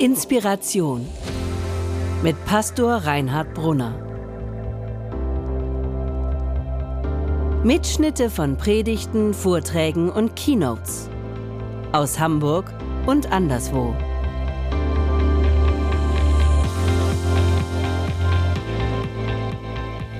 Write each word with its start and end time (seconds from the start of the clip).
Inspiration 0.00 1.08
mit 2.22 2.36
Pastor 2.44 2.98
Reinhard 2.98 3.52
Brunner. 3.52 3.98
Mitschnitte 7.64 8.30
von 8.30 8.56
Predigten, 8.56 9.34
Vorträgen 9.34 10.08
und 10.08 10.36
Keynotes 10.36 11.10
aus 11.90 12.16
Hamburg 12.20 12.72
und 13.06 13.32
anderswo. 13.32 13.92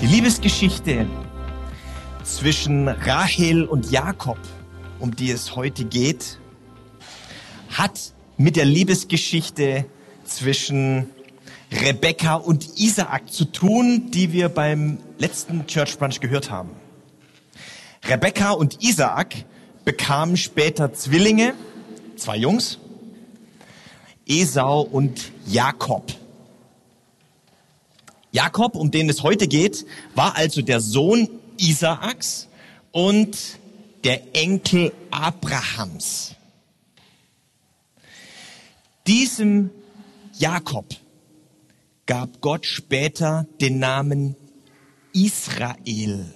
Die 0.00 0.06
Liebesgeschichte 0.06 1.06
zwischen 2.24 2.88
Rahel 2.88 3.64
und 3.64 3.92
Jakob, 3.92 4.40
um 4.98 5.14
die 5.14 5.30
es 5.30 5.54
heute 5.54 5.84
geht, 5.84 6.40
hat 7.70 8.17
mit 8.38 8.54
der 8.54 8.64
Liebesgeschichte 8.64 9.84
zwischen 10.24 11.10
Rebecca 11.72 12.36
und 12.36 12.78
Isaak 12.78 13.30
zu 13.30 13.44
tun, 13.44 14.10
die 14.12 14.32
wir 14.32 14.48
beim 14.48 14.98
letzten 15.18 15.66
Church 15.66 15.98
Brunch 15.98 16.20
gehört 16.20 16.50
haben. 16.50 16.70
Rebecca 18.04 18.52
und 18.52 18.82
Isaak 18.82 19.44
bekamen 19.84 20.36
später 20.36 20.94
Zwillinge, 20.94 21.54
zwei 22.16 22.36
Jungs, 22.36 22.78
Esau 24.26 24.82
und 24.82 25.32
Jakob. 25.46 26.14
Jakob, 28.30 28.76
um 28.76 28.90
den 28.90 29.08
es 29.08 29.22
heute 29.24 29.48
geht, 29.48 29.84
war 30.14 30.36
also 30.36 30.62
der 30.62 30.80
Sohn 30.80 31.28
Isaaks 31.56 32.46
und 32.92 33.36
der 34.04 34.36
Enkel 34.36 34.92
Abrahams. 35.10 36.36
Diesem 39.08 39.70
Jakob 40.38 40.94
gab 42.04 42.42
Gott 42.42 42.66
später 42.66 43.46
den 43.58 43.78
Namen 43.78 44.36
Israel. 45.14 46.26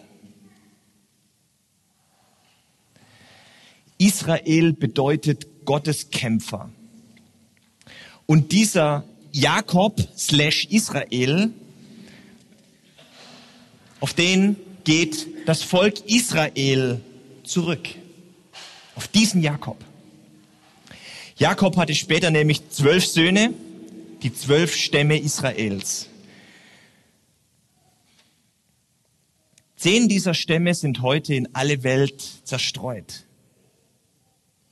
Israel 3.98 4.72
bedeutet 4.72 5.66
Gotteskämpfer. 5.66 6.70
Und 8.24 8.52
dieser 8.52 9.04
Jakob 9.32 10.00
slash 10.16 10.64
Israel, 10.70 11.52
auf 14.00 14.14
den 14.14 14.56
geht 14.84 15.26
das 15.46 15.62
Volk 15.62 16.00
Israel 16.06 17.02
zurück. 17.44 17.86
Auf 18.94 19.08
diesen 19.08 19.42
Jakob. 19.42 19.76
Jakob 21.42 21.76
hatte 21.76 21.96
später 21.96 22.30
nämlich 22.30 22.70
zwölf 22.70 23.04
Söhne, 23.04 23.52
die 24.22 24.32
zwölf 24.32 24.76
Stämme 24.76 25.18
Israels. 25.18 26.08
Zehn 29.74 30.08
dieser 30.08 30.34
Stämme 30.34 30.72
sind 30.72 31.02
heute 31.02 31.34
in 31.34 31.52
alle 31.52 31.82
Welt 31.82 32.22
zerstreut. 32.44 33.26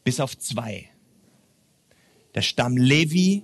Bis 0.05 0.21
auf 0.21 0.39
zwei. 0.39 0.89
Der 2.37 2.43
Stamm 2.43 2.77
Levi 2.77 3.43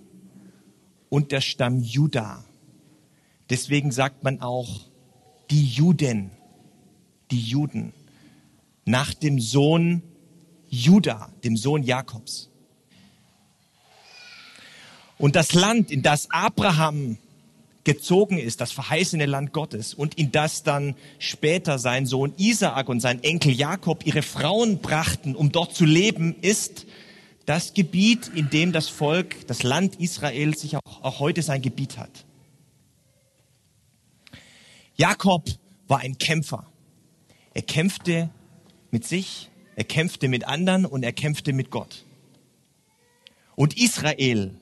und 1.09 1.33
der 1.33 1.41
Stamm 1.41 1.81
Juda. 1.81 2.45
Deswegen 3.51 3.91
sagt 3.91 4.23
man 4.23 4.41
auch 4.41 4.83
die 5.51 5.65
Juden, 5.65 6.31
die 7.33 7.41
Juden, 7.41 7.93
nach 8.85 9.15
dem 9.15 9.41
Sohn 9.41 10.05
Juda, 10.69 11.33
dem 11.43 11.57
Sohn 11.57 11.83
Jakobs. 11.83 12.51
Und 15.19 15.37
das 15.37 15.55
Land, 15.55 15.91
in 15.91 16.03
das 16.03 16.31
Abraham 16.31 17.19
gezogen 17.85 18.39
ist, 18.39 18.61
das 18.61 18.73
verheißene 18.73 19.27
Land 19.27 19.53
Gottes, 19.53 19.95
und 19.95 20.15
in 20.15 20.33
das 20.33 20.63
dann 20.63 20.97
später 21.19 21.79
sein 21.79 22.05
Sohn 22.05 22.35
Isaak 22.37 22.89
und 22.89 23.01
sein 23.01 23.23
Enkel 23.23 23.53
Jakob 23.53 24.05
ihre 24.05 24.23
Frauen 24.23 24.79
brachten, 24.79 25.37
um 25.37 25.53
dort 25.53 25.75
zu 25.75 25.85
leben, 25.85 26.35
ist 26.43 26.87
das 27.47 27.75
Gebiet, 27.75 28.29
in 28.35 28.51
dem 28.51 28.73
das 28.73 28.89
Volk, 28.89 29.47
das 29.47 29.63
Land 29.63 30.01
Israel 30.01 30.57
sich 30.57 30.77
auch, 30.77 31.03
auch 31.03 31.21
heute 31.21 31.43
sein 31.43 31.63
Gebiet 31.63 31.97
hat. 31.97 32.25
Jakob 34.97 35.49
war 35.87 36.01
ein 36.01 36.19
Kämpfer. 36.19 36.67
Er 37.55 37.63
kämpfte 37.63 38.31
mit 38.91 39.07
sich, 39.07 39.49
er 39.77 39.85
kämpfte 39.85 40.29
mit 40.29 40.47
anderen 40.49 40.87
und 40.87 41.05
er 41.05 41.13
kämpfte 41.13 41.53
mit 41.53 41.71
Gott. 41.71 42.05
Und 43.55 43.79
Israel 43.79 44.59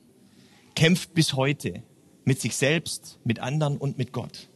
kämpft 0.75 1.15
bis 1.15 1.35
heute 1.35 1.83
mit 2.25 2.41
sich 2.41 2.57
selbst, 2.57 3.19
mit 3.25 3.39
anderen 3.39 3.77
und 3.77 3.99
mit 3.99 4.13
Gott. 4.13 4.49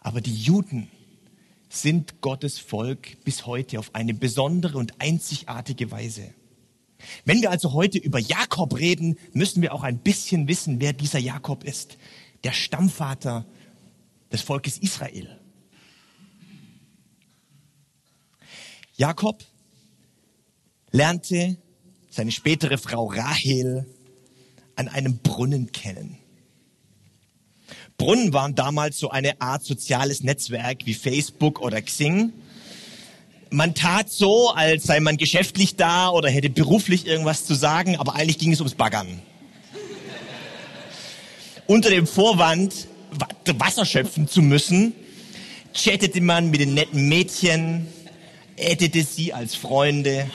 Aber 0.00 0.20
die 0.20 0.34
Juden 0.34 0.90
sind 1.68 2.20
Gottes 2.20 2.58
Volk 2.58 3.22
bis 3.24 3.46
heute 3.46 3.78
auf 3.78 3.94
eine 3.94 4.12
besondere 4.12 4.76
und 4.76 5.00
einzigartige 5.00 5.90
Weise. 5.90 6.34
Wenn 7.24 7.40
wir 7.40 7.50
also 7.50 7.72
heute 7.72 7.98
über 7.98 8.18
Jakob 8.18 8.78
reden, 8.78 9.18
müssen 9.32 9.62
wir 9.62 9.72
auch 9.72 9.84
ein 9.84 9.98
bisschen 9.98 10.48
wissen, 10.48 10.80
wer 10.80 10.92
dieser 10.92 11.18
Jakob 11.18 11.64
ist. 11.64 11.96
Der 12.44 12.52
Stammvater 12.52 13.46
des 14.32 14.42
Volkes 14.42 14.78
Israel. 14.78 15.38
Jakob 18.96 19.44
lernte 20.90 21.56
seine 22.10 22.32
spätere 22.32 22.76
Frau 22.76 23.06
Rahel 23.06 23.86
an 24.80 24.88
einem 24.88 25.18
Brunnen 25.18 25.72
kennen. 25.72 26.16
Brunnen 27.98 28.32
waren 28.32 28.54
damals 28.54 28.98
so 28.98 29.10
eine 29.10 29.40
Art 29.42 29.62
soziales 29.62 30.22
Netzwerk 30.22 30.86
wie 30.86 30.94
Facebook 30.94 31.60
oder 31.60 31.82
Xing. 31.82 32.32
Man 33.50 33.74
tat 33.74 34.10
so, 34.10 34.50
als 34.50 34.84
sei 34.84 35.00
man 35.00 35.18
geschäftlich 35.18 35.76
da 35.76 36.08
oder 36.08 36.30
hätte 36.30 36.48
beruflich 36.48 37.06
irgendwas 37.06 37.44
zu 37.44 37.54
sagen, 37.54 37.96
aber 37.96 38.14
eigentlich 38.14 38.38
ging 38.38 38.52
es 38.52 38.60
ums 38.60 38.74
Baggern. 38.74 39.20
Unter 41.66 41.90
dem 41.90 42.06
Vorwand, 42.06 42.88
Wasser 43.58 43.84
schöpfen 43.84 44.28
zu 44.28 44.40
müssen, 44.40 44.94
chattete 45.74 46.22
man 46.22 46.50
mit 46.50 46.60
den 46.60 46.72
netten 46.72 47.06
Mädchen, 47.06 47.86
addete 48.58 49.04
sie 49.04 49.34
als 49.34 49.54
Freunde, 49.54 50.30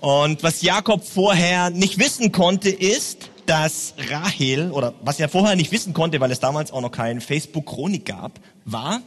und 0.00 0.42
was 0.42 0.62
Jakob 0.62 1.04
vorher 1.04 1.70
nicht 1.70 1.98
wissen 1.98 2.32
konnte, 2.32 2.70
ist, 2.70 3.30
dass 3.46 3.94
Rahel, 4.08 4.70
oder 4.70 4.94
was 5.02 5.20
er 5.20 5.28
vorher 5.28 5.56
nicht 5.56 5.72
wissen 5.72 5.92
konnte, 5.92 6.20
weil 6.20 6.30
es 6.30 6.40
damals 6.40 6.72
auch 6.72 6.80
noch 6.80 6.92
kein 6.92 7.20
Facebook-Chronik 7.20 8.06
gab, 8.06 8.40
war, 8.64 9.02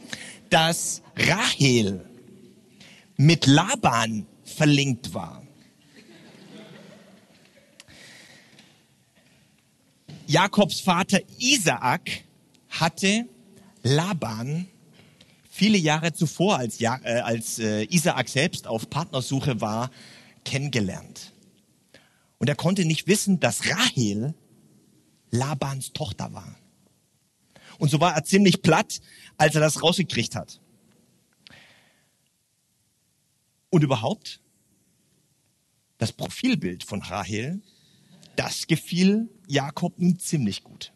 dass 0.50 1.02
Rahel 1.16 2.04
mit 3.16 3.46
Laban 3.46 4.26
verlinkt 4.44 5.14
war. 5.14 5.42
Jakobs 10.26 10.80
Vater 10.80 11.20
Isaak 11.38 12.10
hatte 12.70 13.26
Laban 13.82 14.66
viele 15.50 15.78
Jahre 15.78 16.12
zuvor, 16.12 16.58
als, 16.58 16.78
ja, 16.80 16.98
äh, 17.04 17.20
als 17.20 17.58
äh, 17.58 17.84
Isaak 17.84 18.28
selbst 18.28 18.66
auf 18.66 18.90
Partnersuche 18.90 19.60
war, 19.60 19.90
kennengelernt. 20.44 21.32
Und 22.38 22.48
er 22.48 22.56
konnte 22.56 22.84
nicht 22.84 23.06
wissen, 23.06 23.40
dass 23.40 23.70
Rahel 23.70 24.34
Labans 25.30 25.92
Tochter 25.92 26.32
war. 26.32 26.56
Und 27.78 27.90
so 27.90 28.00
war 28.00 28.14
er 28.14 28.24
ziemlich 28.24 28.62
platt, 28.62 29.00
als 29.36 29.54
er 29.54 29.60
das 29.60 29.82
rausgekriegt 29.82 30.36
hat. 30.36 30.60
Und 33.70 33.82
überhaupt, 33.82 34.40
das 35.98 36.12
Profilbild 36.12 36.84
von 36.84 37.02
Rahel, 37.02 37.60
das 38.36 38.66
gefiel 38.66 39.28
Jakob 39.48 39.98
nun 39.98 40.18
ziemlich 40.18 40.62
gut. 40.62 40.92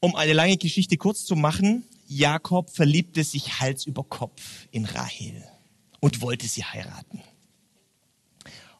Um 0.00 0.14
eine 0.14 0.32
lange 0.32 0.56
Geschichte 0.56 0.96
kurz 0.96 1.24
zu 1.24 1.34
machen, 1.34 1.84
Jakob 2.06 2.70
verliebte 2.70 3.24
sich 3.24 3.60
Hals 3.60 3.86
über 3.86 4.04
Kopf 4.04 4.68
in 4.70 4.84
Rahel 4.84 5.44
und 6.00 6.20
wollte 6.20 6.46
sie 6.46 6.64
heiraten. 6.64 7.20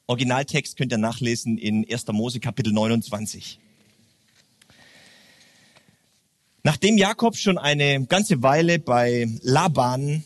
Originaltext 0.08 0.78
könnt 0.78 0.90
ihr 0.90 0.96
nachlesen 0.96 1.58
in 1.58 1.86
1. 1.86 2.06
Mose 2.12 2.40
Kapitel 2.40 2.72
29. 2.72 3.58
Nachdem 6.62 6.96
Jakob 6.96 7.36
schon 7.36 7.58
eine 7.58 8.06
ganze 8.06 8.42
Weile 8.42 8.78
bei 8.78 9.28
Laban 9.42 10.24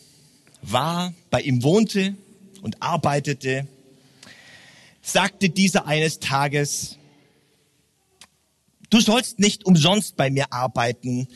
war, 0.63 1.13
bei 1.31 1.41
ihm 1.41 1.65
wohnte 1.65 2.15
und 2.63 2.81
arbeitete, 2.81 3.67
sagte 5.03 5.51
dieser 5.51 5.85
eines 5.85 6.21
Tages, 6.21 6.97
du 8.89 9.01
sollst 9.01 9.41
nicht 9.41 9.67
umsonst 9.67 10.17
bei 10.17 10.31
mir 10.31 10.53
arbeiten. 10.53 11.27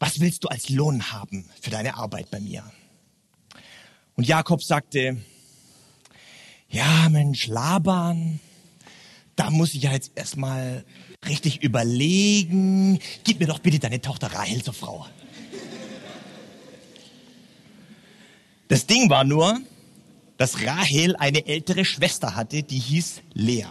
Was 0.00 0.18
willst 0.18 0.42
du 0.42 0.48
als 0.48 0.70
Lohn 0.70 1.12
haben 1.12 1.48
für 1.60 1.70
deine 1.70 1.98
Arbeit 1.98 2.32
bei 2.32 2.40
mir? 2.40 2.68
Und 4.16 4.26
Jakob 4.26 4.60
sagte, 4.60 5.18
ja 6.68 7.08
Mensch, 7.08 7.46
Laban, 7.46 8.40
da 9.36 9.50
muss 9.50 9.74
ich 9.74 9.82
ja 9.82 9.92
jetzt 9.92 10.12
erstmal 10.14 10.84
richtig 11.26 11.62
überlegen. 11.62 12.98
Gib 13.24 13.40
mir 13.40 13.46
doch 13.46 13.60
bitte 13.60 13.78
deine 13.78 14.00
Tochter 14.00 14.32
Rahel 14.32 14.62
zur 14.62 14.74
Frau. 14.74 15.06
Das 18.68 18.86
Ding 18.86 19.08
war 19.08 19.24
nur, 19.24 19.60
dass 20.36 20.62
Rahel 20.64 21.16
eine 21.16 21.46
ältere 21.46 21.84
Schwester 21.84 22.36
hatte, 22.36 22.62
die 22.62 22.78
hieß 22.78 23.22
Lea. 23.32 23.66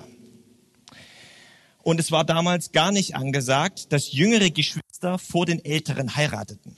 Und 1.84 2.00
es 2.00 2.12
war 2.12 2.26
damals 2.26 2.72
gar 2.72 2.92
nicht 2.92 3.16
angesagt, 3.16 3.94
dass 3.94 4.12
jüngere 4.12 4.50
Geschwister 4.50 5.20
vor 5.20 5.46
den 5.46 5.64
älteren 5.64 6.16
heirateten. 6.16 6.76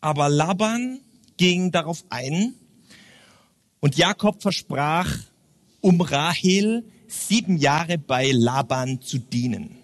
Aber 0.00 0.28
Laban 0.28 1.00
ging 1.36 1.72
darauf 1.72 2.04
ein 2.10 2.54
und 3.84 3.98
Jakob 3.98 4.40
versprach, 4.40 5.14
um 5.82 6.00
Rahel 6.00 6.90
sieben 7.06 7.58
Jahre 7.58 7.98
bei 7.98 8.30
Laban 8.32 9.02
zu 9.02 9.18
dienen. 9.18 9.76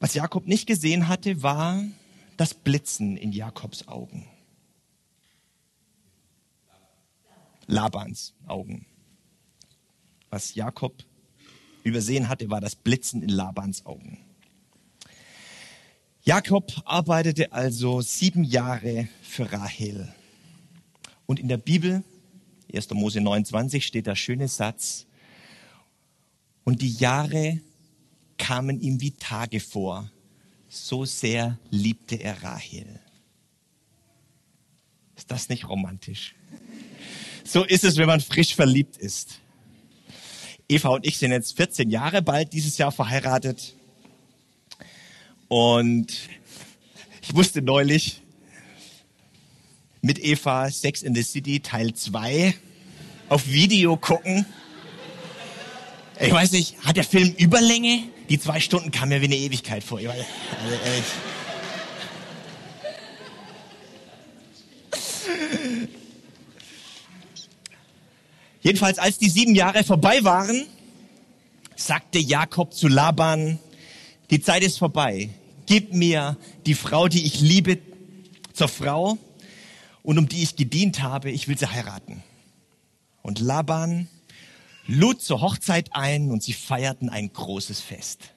Was 0.00 0.14
Jakob 0.14 0.46
nicht 0.46 0.66
gesehen 0.66 1.06
hatte, 1.06 1.42
war 1.42 1.84
das 2.38 2.54
Blitzen 2.54 3.18
in 3.18 3.30
Jakobs 3.30 3.88
Augen. 3.88 4.26
Labans 7.66 8.32
Augen. 8.46 8.86
Was 10.30 10.54
Jakob 10.54 11.04
übersehen 11.82 12.30
hatte, 12.30 12.48
war 12.48 12.62
das 12.62 12.74
Blitzen 12.74 13.22
in 13.22 13.28
Labans 13.28 13.84
Augen. 13.84 14.24
Jakob 16.22 16.72
arbeitete 16.86 17.52
also 17.52 18.00
sieben 18.00 18.44
Jahre 18.44 19.08
für 19.20 19.52
Rahel. 19.52 20.14
Und 21.26 21.40
in 21.40 21.48
der 21.48 21.58
Bibel, 21.58 22.02
1. 22.72 22.90
Mose 22.90 23.20
29, 23.20 23.84
steht 23.84 24.06
der 24.06 24.16
schöne 24.16 24.48
Satz, 24.48 25.06
und 26.64 26.82
die 26.82 26.92
Jahre 26.92 27.60
kamen 28.38 28.80
ihm 28.80 29.00
wie 29.00 29.12
Tage 29.12 29.60
vor, 29.60 30.10
so 30.68 31.04
sehr 31.04 31.58
liebte 31.70 32.16
er 32.16 32.42
Rahel. 32.42 33.00
Ist 35.16 35.30
das 35.30 35.48
nicht 35.48 35.68
romantisch? 35.68 36.34
So 37.44 37.64
ist 37.64 37.84
es, 37.84 37.96
wenn 37.96 38.06
man 38.06 38.20
frisch 38.20 38.54
verliebt 38.54 38.96
ist. 38.96 39.40
Eva 40.68 40.88
und 40.88 41.06
ich 41.06 41.18
sind 41.18 41.30
jetzt 41.30 41.56
14 41.56 41.90
Jahre 41.90 42.20
bald 42.20 42.52
dieses 42.52 42.76
Jahr 42.76 42.90
verheiratet. 42.90 43.76
Und 45.48 46.28
ich 47.22 47.32
musste 47.32 47.62
neulich 47.62 48.22
mit 50.06 50.20
Eva 50.20 50.70
Sex 50.70 51.02
in 51.02 51.14
the 51.16 51.22
City 51.22 51.58
Teil 51.58 51.92
2 51.92 52.54
auf 53.28 53.48
Video 53.48 53.96
gucken. 53.96 54.46
Ich 56.20 56.32
weiß 56.32 56.52
nicht, 56.52 56.76
hat 56.84 56.96
der 56.96 57.04
Film 57.04 57.34
Überlänge? 57.36 58.04
Die 58.28 58.38
zwei 58.38 58.60
Stunden 58.60 58.92
kamen 58.92 59.08
mir 59.10 59.20
wie 59.20 59.26
eine 59.26 59.36
Ewigkeit 59.36 59.82
vor. 59.82 59.98
Also, 59.98 60.10
äh, 60.10 60.22
Jedenfalls, 68.62 68.98
als 68.98 69.18
die 69.18 69.28
sieben 69.28 69.54
Jahre 69.54 69.84
vorbei 69.84 70.24
waren, 70.24 70.66
sagte 71.74 72.18
Jakob 72.18 72.74
zu 72.74 72.88
Laban, 72.88 73.58
die 74.30 74.40
Zeit 74.40 74.62
ist 74.62 74.78
vorbei. 74.78 75.30
Gib 75.66 75.92
mir 75.92 76.36
die 76.64 76.74
Frau, 76.74 77.08
die 77.08 77.26
ich 77.26 77.40
liebe, 77.40 77.78
zur 78.52 78.68
Frau 78.68 79.18
und 80.06 80.18
um 80.18 80.28
die 80.28 80.44
ich 80.44 80.54
gedient 80.54 81.02
habe. 81.02 81.32
Ich 81.32 81.48
will 81.48 81.58
sie 81.58 81.68
heiraten. 81.68 82.22
Und 83.22 83.40
Laban 83.40 84.08
lud 84.86 85.20
zur 85.20 85.40
Hochzeit 85.40 85.88
ein 85.94 86.30
und 86.30 86.44
sie 86.44 86.52
feierten 86.52 87.08
ein 87.08 87.32
großes 87.32 87.80
Fest. 87.80 88.32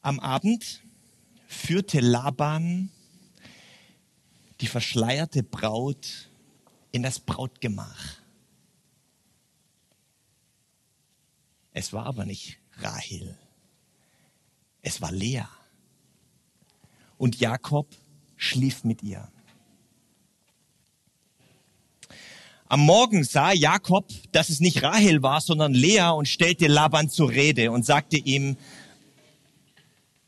Am 0.00 0.18
Abend 0.18 0.82
führte 1.46 2.00
Laban 2.00 2.90
die 4.60 4.66
verschleierte 4.66 5.44
Braut 5.44 6.28
in 6.90 7.04
das 7.04 7.20
Brautgemach. 7.20 8.16
Es 11.72 11.92
war 11.92 12.06
aber 12.06 12.24
nicht 12.24 12.58
Rahel. 12.78 13.38
Es 14.82 15.00
war 15.00 15.12
Lea. 15.12 15.44
Und 17.18 17.38
Jakob 17.38 17.86
schlief 18.38 18.84
mit 18.84 19.02
ihr. 19.02 19.28
Am 22.70 22.80
Morgen 22.80 23.24
sah 23.24 23.52
Jakob, 23.52 24.08
dass 24.32 24.48
es 24.48 24.60
nicht 24.60 24.82
Rahel 24.82 25.22
war, 25.22 25.40
sondern 25.40 25.74
Lea 25.74 26.10
und 26.14 26.28
stellte 26.28 26.66
Laban 26.66 27.10
zur 27.10 27.30
Rede 27.30 27.70
und 27.70 27.84
sagte 27.84 28.16
ihm, 28.16 28.56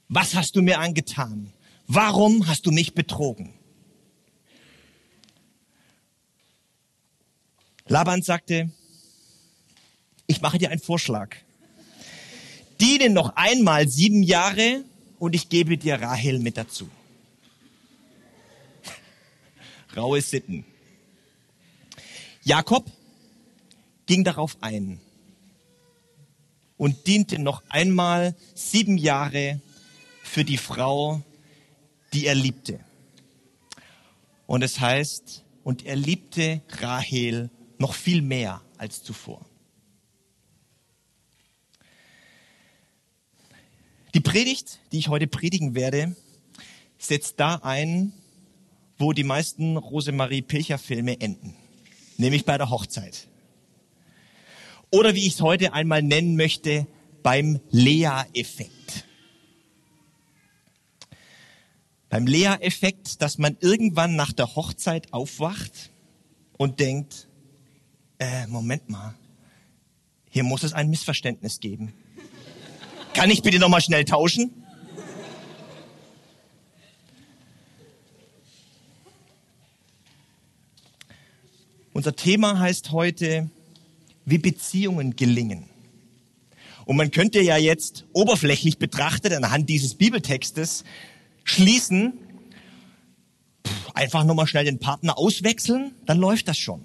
was 0.09 0.35
hast 0.35 0.57
du 0.57 0.63
mir 0.63 0.81
angetan? 0.81 1.53
Warum 1.87 2.47
hast 2.47 2.67
du 2.67 2.73
mich 2.73 2.95
betrogen? 2.95 3.53
Laban 7.87 8.23
sagte, 8.23 8.71
ich 10.27 10.41
mache 10.41 10.59
dir 10.59 10.71
einen 10.71 10.81
Vorschlag. 10.81 11.37
Diene 12.81 13.11
noch 13.11 13.37
einmal 13.37 13.89
sieben 13.89 14.23
Jahre 14.23 14.85
und 15.19 15.35
ich 15.35 15.49
gebe 15.49 15.77
dir 15.77 16.01
Rahel 16.01 16.39
mit 16.39 16.57
dazu. 16.57 16.89
Raue 19.97 20.21
Sitten. 20.21 20.65
Jakob 22.43 22.91
ging 24.07 24.25
darauf 24.25 24.57
ein 24.61 25.01
und 26.77 27.07
diente 27.07 27.39
noch 27.39 27.63
einmal 27.69 28.35
sieben 28.55 28.97
Jahre 28.97 29.61
für 30.23 30.45
die 30.45 30.57
Frau, 30.57 31.23
die 32.13 32.27
er 32.27 32.35
liebte. 32.35 32.81
Und 34.47 34.63
es 34.63 34.81
heißt, 34.81 35.45
und 35.63 35.85
er 35.85 35.97
liebte 35.97 36.63
Rahel 36.69 37.51
noch 37.79 37.95
viel 37.95 38.23
mehr 38.23 38.63
als 38.79 39.03
zuvor. 39.03 39.45
Die 44.15 44.21
Predigt, 44.21 44.81
die 44.91 44.99
ich 44.99 45.09
heute 45.09 45.27
predigen 45.27 45.75
werde, 45.75 46.17
setzt 46.99 47.39
da 47.39 47.57
ein, 47.57 48.13
wo 49.01 49.13
die 49.13 49.25
meisten 49.25 49.77
Rosemarie 49.77 50.43
Pilcher 50.43 50.79
Filme 50.79 51.21
enden, 51.21 51.55
nämlich 52.19 52.45
bei 52.45 52.59
der 52.59 52.71
Hochzeit. 52.71 53.29
Oder 54.91 55.15
wie 55.15 55.27
ich 55.27 55.35
es 55.35 55.41
heute 55.41 55.73
einmal 55.73 56.03
nennen 56.03 56.37
möchte, 56.37 56.87
beim 57.23 57.61
Lea-Effekt. 57.71 59.07
Beim 62.09 62.27
Lea-Effekt, 62.27 63.23
dass 63.23 63.39
man 63.39 63.57
irgendwann 63.61 64.17
nach 64.17 64.33
der 64.33 64.55
Hochzeit 64.57 65.13
aufwacht 65.13 65.91
und 66.59 66.81
denkt, 66.81 67.29
äh, 68.19 68.47
Moment 68.49 68.91
mal, 68.91 69.15
hier 70.29 70.43
muss 70.43 70.63
es 70.63 70.73
ein 70.73 70.91
Missverständnis 70.91 71.61
geben. 71.61 71.95
Kann 73.15 73.31
ich 73.31 73.43
bitte 73.43 73.59
noch 73.59 73.69
mal 73.69 73.81
schnell 73.81 74.05
tauschen? 74.05 74.67
Unser 82.01 82.17
Thema 82.17 82.59
heißt 82.59 82.93
heute, 82.93 83.51
wie 84.25 84.39
Beziehungen 84.39 85.17
gelingen. 85.17 85.69
Und 86.87 86.97
man 86.97 87.11
könnte 87.11 87.43
ja 87.43 87.59
jetzt 87.59 88.07
oberflächlich 88.15 88.79
betrachtet 88.79 89.35
anhand 89.35 89.69
dieses 89.69 89.97
Bibeltextes 89.97 90.85
schließen, 91.45 92.15
einfach 93.93 94.25
nochmal 94.25 94.47
schnell 94.47 94.65
den 94.65 94.79
Partner 94.79 95.19
auswechseln, 95.19 95.95
dann 96.07 96.17
läuft 96.17 96.49
das 96.49 96.57
schon. 96.57 96.81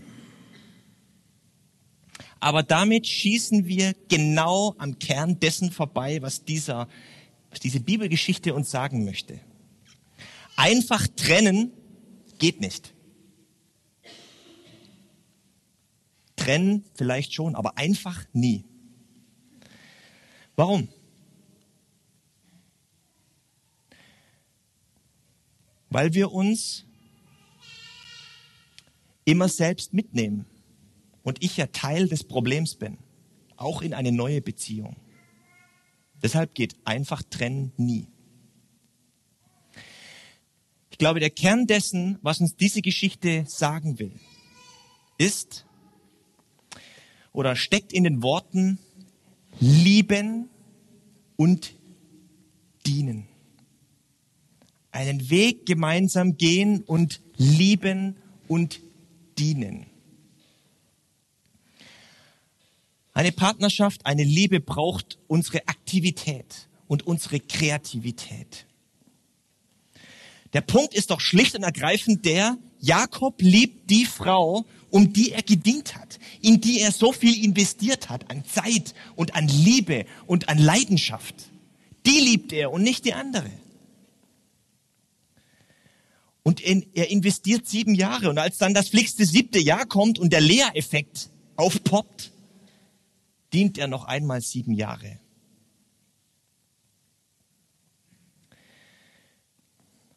Aber 2.42 2.62
damit 2.62 3.08
schießen 3.08 3.68
wir 3.68 3.94
genau 4.10 4.76
am 4.80 5.00
Kern 5.00 5.40
dessen 5.40 5.72
vorbei, 5.72 6.22
was, 6.24 6.44
dieser, 6.44 6.90
was 7.52 7.62
diese 7.62 7.80
Bibelgeschichte 7.80 8.54
uns 8.54 8.70
sagen 8.70 9.06
möchte. 9.06 9.40
Einfach 10.58 11.08
trennen 11.08 11.72
geht 12.38 12.60
nicht. 12.60 12.95
Trennen 16.46 16.86
vielleicht 16.94 17.34
schon, 17.34 17.56
aber 17.56 17.76
einfach 17.76 18.24
nie. 18.32 18.66
Warum? 20.56 20.90
Weil 25.90 26.14
wir 26.14 26.32
uns 26.32 26.86
immer 29.24 29.50
selbst 29.50 29.94
mitnehmen 29.96 30.46
und 31.24 31.44
ich 31.44 31.58
ja 31.58 31.66
Teil 31.66 32.08
des 32.08 32.24
Problems 32.24 32.76
bin, 32.76 33.00
auch 33.58 33.82
in 33.82 33.96
eine 33.96 34.12
neue 34.12 34.40
Beziehung. 34.42 34.98
Deshalb 36.22 36.54
geht 36.54 36.76
einfach 36.86 37.24
trennen 37.24 37.74
nie. 37.78 38.08
Ich 40.92 41.00
glaube, 41.00 41.20
der 41.20 41.32
Kern 41.32 41.66
dessen, 41.66 42.20
was 42.22 42.40
uns 42.40 42.56
diese 42.56 42.84
Geschichte 42.84 43.46
sagen 43.48 43.98
will, 43.98 44.20
ist, 45.18 45.66
oder 47.36 47.56
steckt 47.56 47.94
in 47.94 48.04
den 48.04 48.24
Worten 48.24 48.80
lieben 49.60 50.50
und 51.36 51.74
dienen. 52.86 53.28
Einen 54.92 55.30
Weg 55.30 55.66
gemeinsam 55.66 56.38
gehen 56.38 56.82
und 56.82 57.22
lieben 57.38 58.16
und 58.48 58.80
dienen. 59.38 59.86
Eine 63.14 63.32
Partnerschaft, 63.32 64.06
eine 64.06 64.24
Liebe 64.24 64.60
braucht 64.60 65.18
unsere 65.28 65.68
Aktivität 65.68 66.68
und 66.88 67.08
unsere 67.08 67.40
Kreativität. 67.40 68.66
Der 70.54 70.62
Punkt 70.62 70.94
ist 70.94 71.12
doch 71.12 71.20
schlicht 71.20 71.56
und 71.56 71.64
ergreifend 71.64 72.26
der, 72.26 72.58
Jakob 72.80 73.42
liebt 73.42 73.90
die 73.90 74.06
Frau, 74.06 74.66
um 74.90 75.14
die 75.14 75.32
er 75.32 75.42
gedient 75.42 75.96
hat, 75.96 76.20
in 76.42 76.62
die 76.62 76.80
er 76.80 76.92
so 76.92 77.12
viel 77.12 77.44
investiert 77.44 78.10
hat, 78.10 78.30
an 78.32 78.44
Zeit 78.46 78.94
und 79.16 79.36
an 79.36 79.48
Liebe 79.48 80.06
und 80.26 80.50
an 80.50 80.58
Leidenschaft. 80.58 81.36
Die 82.06 82.20
liebt 82.20 82.54
er 82.54 82.72
und 82.72 82.84
nicht 82.84 83.06
die 83.06 83.14
andere. 83.14 83.50
Und 86.44 86.62
er 86.62 87.10
investiert 87.10 87.68
sieben 87.68 87.96
Jahre. 87.96 88.30
Und 88.30 88.38
als 88.38 88.60
dann 88.60 88.76
das 88.76 88.90
flickste 88.90 89.26
siebte 89.26 89.60
Jahr 89.60 89.88
kommt 89.88 90.20
und 90.20 90.32
der 90.32 90.42
Lehreffekt 90.42 91.30
aufpoppt, 91.56 92.32
dient 93.52 93.80
er 93.80 93.88
noch 93.88 94.06
einmal 94.06 94.42
sieben 94.42 94.74
Jahre. 94.74 95.20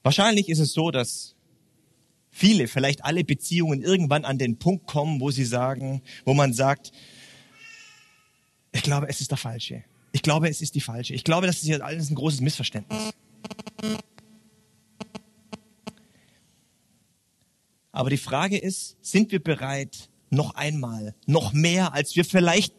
Wahrscheinlich 0.03 0.51
ist 0.51 0.59
es 0.59 0.73
so, 0.73 0.91
dass 0.91 1.35
viele, 2.39 2.69
vielleicht 2.69 3.05
alle 3.05 3.25
Beziehungen 3.25 3.83
irgendwann 3.83 4.25
an 4.25 4.39
den 4.39 4.59
Punkt 4.59 4.87
kommen, 4.87 5.21
wo 5.21 5.31
sie 5.31 5.45
sagen, 5.45 6.03
wo 6.25 6.35
man 6.35 6.53
sagt, 6.53 6.93
ich 8.73 8.83
glaube, 8.83 9.09
es 9.09 9.21
ist 9.21 9.31
der 9.31 9.39
falsche. 9.39 9.85
Ich 10.13 10.23
glaube, 10.23 10.49
es 10.49 10.63
ist 10.63 10.75
die 10.75 10.81
falsche. 10.81 11.15
Ich 11.15 11.25
glaube, 11.25 11.47
das 11.47 11.57
ist 11.57 11.67
jetzt 11.67 11.83
alles 11.83 12.11
ein 12.11 12.15
großes 12.15 12.41
Missverständnis. 12.41 13.13
Aber 17.91 18.11
die 18.11 18.17
Frage 18.17 18.57
ist, 18.57 18.97
sind 19.03 19.33
wir 19.33 19.43
bereit, 19.43 20.09
noch 20.31 20.55
einmal, 20.55 21.15
noch 21.27 21.53
mehr, 21.53 21.95
als 21.95 22.15
wir 22.15 22.25
vielleicht 22.25 22.75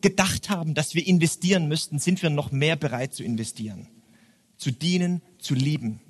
gedacht 0.00 0.50
haben, 0.50 0.74
dass 0.74 0.94
wir 0.94 1.06
investieren 1.06 1.68
müssten, 1.68 1.98
sind 1.98 2.22
wir 2.22 2.30
noch 2.30 2.50
mehr 2.50 2.76
bereit 2.76 3.14
zu 3.14 3.22
investieren, 3.22 3.88
zu 4.56 4.72
dienen, 4.72 5.22
zu 5.38 5.54
lieben. 5.54 6.00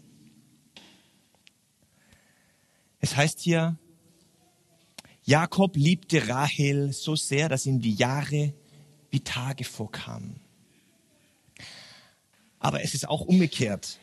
Es 3.05 3.17
heißt 3.17 3.41
hier, 3.41 3.77
Jakob 5.25 5.77
liebte 5.77 6.27
Rahel 6.27 6.91
so 6.95 7.15
sehr, 7.17 7.51
dass 7.51 7.67
ihm 7.67 7.83
die 7.83 7.93
Jahre 7.93 8.55
wie 9.11 9.21
Tage 9.21 9.65
vorkamen. 9.65 10.41
Aber 12.61 12.83
es 12.83 12.95
ist 12.95 13.07
auch 13.07 13.21
umgekehrt. 13.21 13.99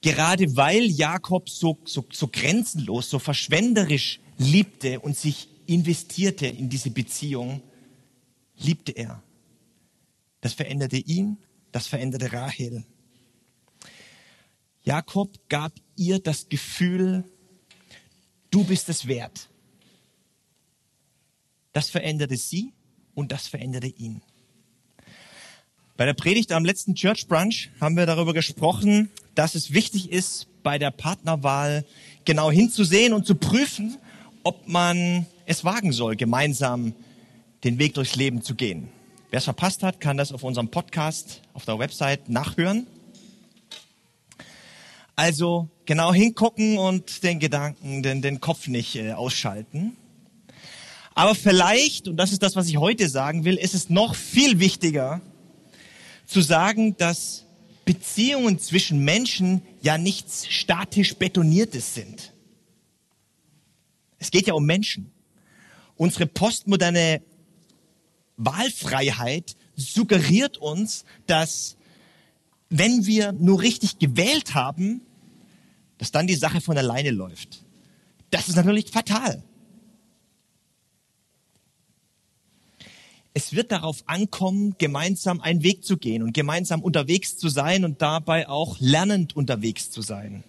Gerade 0.00 0.56
weil 0.56 0.86
Jakob 0.86 1.48
so, 1.48 1.78
so, 1.84 2.04
so 2.10 2.26
grenzenlos, 2.26 3.10
so 3.10 3.20
verschwenderisch 3.20 4.18
liebte 4.38 4.98
und 4.98 5.16
sich 5.16 5.48
investierte 5.66 6.48
in 6.48 6.68
diese 6.68 6.90
Beziehung, 6.90 7.62
liebte 8.56 8.90
er. 8.90 9.22
Das 10.40 10.52
veränderte 10.52 10.96
ihn, 10.96 11.38
das 11.70 11.86
veränderte 11.86 12.32
Rahel. 12.32 12.84
Jakob 14.82 15.38
gab 15.48 15.74
ihr 15.94 16.18
das 16.18 16.48
Gefühl, 16.48 17.22
du 18.50 18.64
bist 18.64 18.88
es 18.88 19.06
wert. 19.06 19.48
Das 21.72 21.90
veränderte 21.90 22.36
sie 22.36 22.72
und 23.14 23.32
das 23.32 23.46
veränderte 23.46 23.88
ihn. 23.88 24.22
Bei 25.96 26.06
der 26.06 26.14
Predigt 26.14 26.52
am 26.52 26.64
letzten 26.64 26.94
Church 26.94 27.26
Brunch 27.26 27.70
haben 27.80 27.96
wir 27.96 28.06
darüber 28.06 28.32
gesprochen, 28.32 29.10
dass 29.34 29.54
es 29.54 29.72
wichtig 29.72 30.12
ist, 30.12 30.46
bei 30.62 30.78
der 30.78 30.90
Partnerwahl 30.90 31.84
genau 32.24 32.50
hinzusehen 32.50 33.12
und 33.12 33.26
zu 33.26 33.34
prüfen, 33.34 33.96
ob 34.44 34.68
man 34.68 35.26
es 35.46 35.64
wagen 35.64 35.92
soll, 35.92 36.14
gemeinsam 36.14 36.94
den 37.64 37.78
Weg 37.78 37.94
durchs 37.94 38.16
Leben 38.16 38.42
zu 38.42 38.54
gehen. 38.54 38.88
Wer 39.30 39.38
es 39.38 39.44
verpasst 39.44 39.82
hat, 39.82 40.00
kann 40.00 40.16
das 40.16 40.32
auf 40.32 40.42
unserem 40.42 40.68
Podcast 40.68 41.42
auf 41.52 41.64
der 41.64 41.78
Website 41.78 42.28
nachhören. 42.28 42.86
Also 45.18 45.68
genau 45.84 46.14
hingucken 46.14 46.78
und 46.78 47.24
den 47.24 47.40
Gedanken, 47.40 48.04
den, 48.04 48.22
den 48.22 48.40
Kopf 48.40 48.68
nicht 48.68 48.94
äh, 48.94 49.14
ausschalten. 49.14 49.96
Aber 51.12 51.34
vielleicht, 51.34 52.06
und 52.06 52.16
das 52.18 52.30
ist 52.30 52.44
das, 52.44 52.54
was 52.54 52.68
ich 52.68 52.76
heute 52.76 53.08
sagen 53.08 53.44
will, 53.44 53.56
ist 53.56 53.74
es 53.74 53.90
noch 53.90 54.14
viel 54.14 54.60
wichtiger 54.60 55.20
zu 56.24 56.40
sagen, 56.40 56.96
dass 56.98 57.46
Beziehungen 57.84 58.60
zwischen 58.60 59.04
Menschen 59.04 59.62
ja 59.82 59.98
nichts 59.98 60.46
statisch 60.46 61.16
betoniertes 61.16 61.94
sind. 61.94 62.32
Es 64.20 64.30
geht 64.30 64.46
ja 64.46 64.54
um 64.54 64.66
Menschen. 64.66 65.10
Unsere 65.96 66.26
postmoderne 66.26 67.22
Wahlfreiheit 68.36 69.56
suggeriert 69.74 70.58
uns, 70.58 71.04
dass 71.26 71.76
wenn 72.70 73.04
wir 73.04 73.32
nur 73.32 73.62
richtig 73.62 73.98
gewählt 73.98 74.54
haben, 74.54 75.00
dass 75.98 76.12
dann 76.12 76.26
die 76.26 76.34
Sache 76.34 76.60
von 76.60 76.78
alleine 76.78 77.10
läuft. 77.10 77.64
Das 78.30 78.48
ist 78.48 78.56
natürlich 78.56 78.90
fatal. 78.90 79.42
Es 83.34 83.54
wird 83.54 83.70
darauf 83.70 84.02
ankommen, 84.06 84.74
gemeinsam 84.78 85.40
einen 85.40 85.62
Weg 85.62 85.84
zu 85.84 85.96
gehen 85.96 86.22
und 86.22 86.32
gemeinsam 86.34 86.82
unterwegs 86.82 87.36
zu 87.36 87.48
sein 87.48 87.84
und 87.84 88.02
dabei 88.02 88.48
auch 88.48 88.76
lernend 88.80 89.36
unterwegs 89.36 89.90
zu 89.90 90.02
sein. 90.02 90.42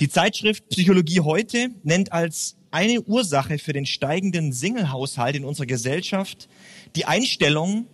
Die 0.00 0.08
Zeitschrift 0.08 0.68
Psychologie 0.68 1.20
heute 1.20 1.70
nennt 1.82 2.12
als 2.12 2.56
eine 2.70 3.00
Ursache 3.02 3.58
für 3.58 3.72
den 3.72 3.86
steigenden 3.86 4.52
Singlehaushalt 4.52 5.36
in 5.36 5.44
unserer 5.44 5.66
Gesellschaft 5.66 6.48
die 6.96 7.06
Einstellung, 7.06 7.86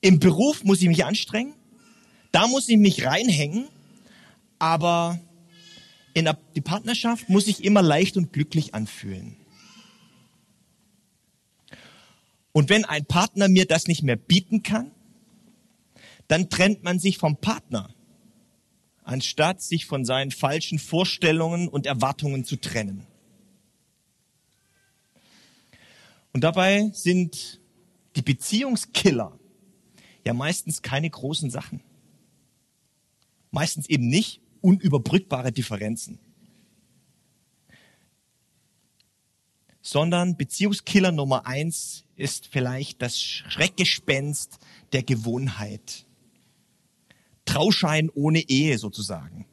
im 0.00 0.20
Beruf 0.20 0.64
muss 0.64 0.82
ich 0.82 0.88
mich 0.88 1.04
anstrengen, 1.04 1.54
da 2.32 2.46
muss 2.46 2.68
ich 2.68 2.76
mich 2.76 3.06
reinhängen, 3.06 3.68
aber 4.58 5.20
in 6.14 6.24
der 6.24 6.38
die 6.54 6.60
Partnerschaft 6.60 7.28
muss 7.28 7.46
ich 7.46 7.64
immer 7.64 7.82
leicht 7.82 8.16
und 8.16 8.32
glücklich 8.32 8.74
anfühlen. 8.74 9.36
Und 12.52 12.70
wenn 12.70 12.84
ein 12.84 13.04
Partner 13.04 13.48
mir 13.48 13.66
das 13.66 13.88
nicht 13.88 14.04
mehr 14.04 14.16
bieten 14.16 14.62
kann, 14.62 14.92
dann 16.28 16.50
trennt 16.50 16.84
man 16.84 17.00
sich 17.00 17.18
vom 17.18 17.36
Partner, 17.36 17.92
anstatt 19.02 19.60
sich 19.60 19.86
von 19.86 20.04
seinen 20.04 20.30
falschen 20.30 20.78
Vorstellungen 20.78 21.68
und 21.68 21.84
Erwartungen 21.86 22.44
zu 22.44 22.56
trennen. 22.56 23.06
Und 26.32 26.42
dabei 26.42 26.90
sind 26.92 27.60
die 28.16 28.22
Beziehungskiller 28.22 29.38
ja 30.24 30.32
meistens 30.32 30.82
keine 30.82 31.10
großen 31.10 31.50
Sachen. 31.50 31.80
Meistens 33.50 33.88
eben 33.88 34.08
nicht 34.08 34.40
unüberbrückbare 34.64 35.52
Differenzen. 35.52 36.18
Sondern 39.82 40.38
Beziehungskiller 40.38 41.12
Nummer 41.12 41.46
eins 41.46 42.04
ist 42.16 42.46
vielleicht 42.46 43.02
das 43.02 43.20
Schreckgespenst 43.20 44.58
der 44.92 45.02
Gewohnheit. 45.02 46.06
Trauschein 47.44 48.08
ohne 48.08 48.40
Ehe 48.40 48.78
sozusagen. 48.78 49.44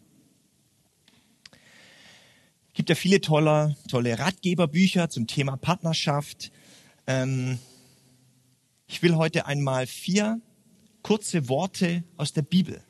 Es 2.69 2.75
gibt 2.75 2.87
ja 2.87 2.95
viele 2.95 3.19
tolle, 3.19 3.75
tolle 3.89 4.17
Ratgeberbücher 4.17 5.09
zum 5.09 5.27
Thema 5.27 5.57
Partnerschaft. 5.57 6.53
Ähm, 7.05 7.59
ich 8.87 9.03
will 9.03 9.15
heute 9.15 9.45
einmal 9.45 9.87
vier 9.87 10.39
kurze 11.03 11.49
Worte 11.49 12.05
aus 12.15 12.31
der 12.31 12.43
Bibel 12.43 12.81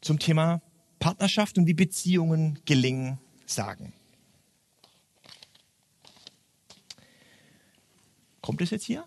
zum 0.00 0.18
Thema 0.18 0.62
Partnerschaft 0.98 1.58
und 1.58 1.66
wie 1.66 1.74
Beziehungen 1.74 2.60
gelingen 2.64 3.18
sagen. 3.46 3.92
Kommt 8.40 8.60
es 8.62 8.70
jetzt 8.70 8.84
hier? 8.84 9.04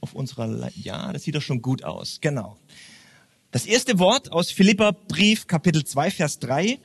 Auf 0.00 0.14
unserer, 0.14 0.46
Le 0.46 0.72
ja, 0.74 1.12
das 1.12 1.24
sieht 1.24 1.34
doch 1.34 1.42
schon 1.42 1.62
gut 1.62 1.84
aus. 1.84 2.20
Genau. 2.20 2.56
Das 3.50 3.66
erste 3.66 3.98
Wort 3.98 4.32
aus 4.32 4.50
Philippa 4.50 4.92
Brief, 4.92 5.46
Kapitel 5.46 5.84
2, 5.84 6.10
Vers 6.10 6.38
3. 6.38 6.78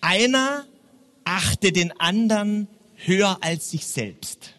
Einer 0.00 0.66
achte 1.24 1.72
den 1.72 1.92
anderen 2.00 2.68
höher 2.96 3.38
als 3.42 3.70
sich 3.70 3.86
selbst. 3.86 4.54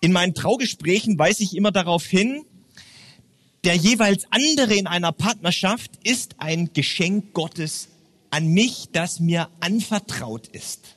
In 0.00 0.12
meinen 0.12 0.34
Traugesprächen 0.34 1.18
weise 1.18 1.42
ich 1.42 1.56
immer 1.56 1.72
darauf 1.72 2.04
hin, 2.04 2.44
der 3.66 3.74
jeweils 3.74 4.28
andere 4.30 4.76
in 4.76 4.86
einer 4.86 5.10
Partnerschaft 5.10 5.90
ist 6.04 6.36
ein 6.38 6.72
Geschenk 6.72 7.32
Gottes 7.32 7.88
an 8.30 8.46
mich, 8.46 8.90
das 8.92 9.18
mir 9.18 9.50
anvertraut 9.58 10.46
ist. 10.46 10.96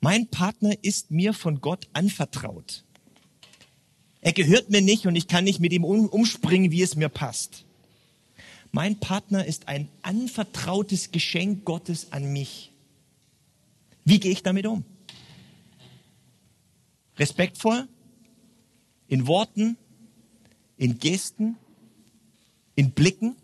Mein 0.00 0.26
Partner 0.26 0.74
ist 0.82 1.12
mir 1.12 1.32
von 1.32 1.60
Gott 1.60 1.86
anvertraut. 1.92 2.82
Er 4.20 4.32
gehört 4.32 4.68
mir 4.68 4.82
nicht 4.82 5.06
und 5.06 5.14
ich 5.14 5.28
kann 5.28 5.44
nicht 5.44 5.60
mit 5.60 5.72
ihm 5.72 5.84
umspringen, 5.84 6.72
wie 6.72 6.82
es 6.82 6.96
mir 6.96 7.08
passt. 7.08 7.64
Mein 8.72 8.98
Partner 8.98 9.44
ist 9.44 9.68
ein 9.68 9.88
anvertrautes 10.02 11.12
Geschenk 11.12 11.64
Gottes 11.64 12.10
an 12.10 12.32
mich. 12.32 12.72
Wie 14.04 14.18
gehe 14.18 14.32
ich 14.32 14.42
damit 14.42 14.66
um? 14.66 14.84
Respektvoll? 17.16 17.86
In 19.12 19.26
Worten? 19.26 19.76
In 20.78 20.98
Gesten? 20.98 21.58
In 22.76 22.92
Blicken? 22.92 23.36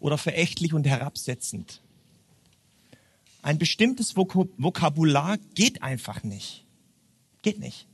Oder 0.00 0.18
verächtlich 0.18 0.74
und 0.74 0.84
herabsetzend? 0.84 1.80
Ein 3.40 3.58
bestimmtes 3.58 4.16
Vokabular 4.16 5.38
geht 5.54 5.80
einfach 5.80 6.24
nicht. 6.24 6.66
Geht 7.42 7.60
nicht. 7.60 7.86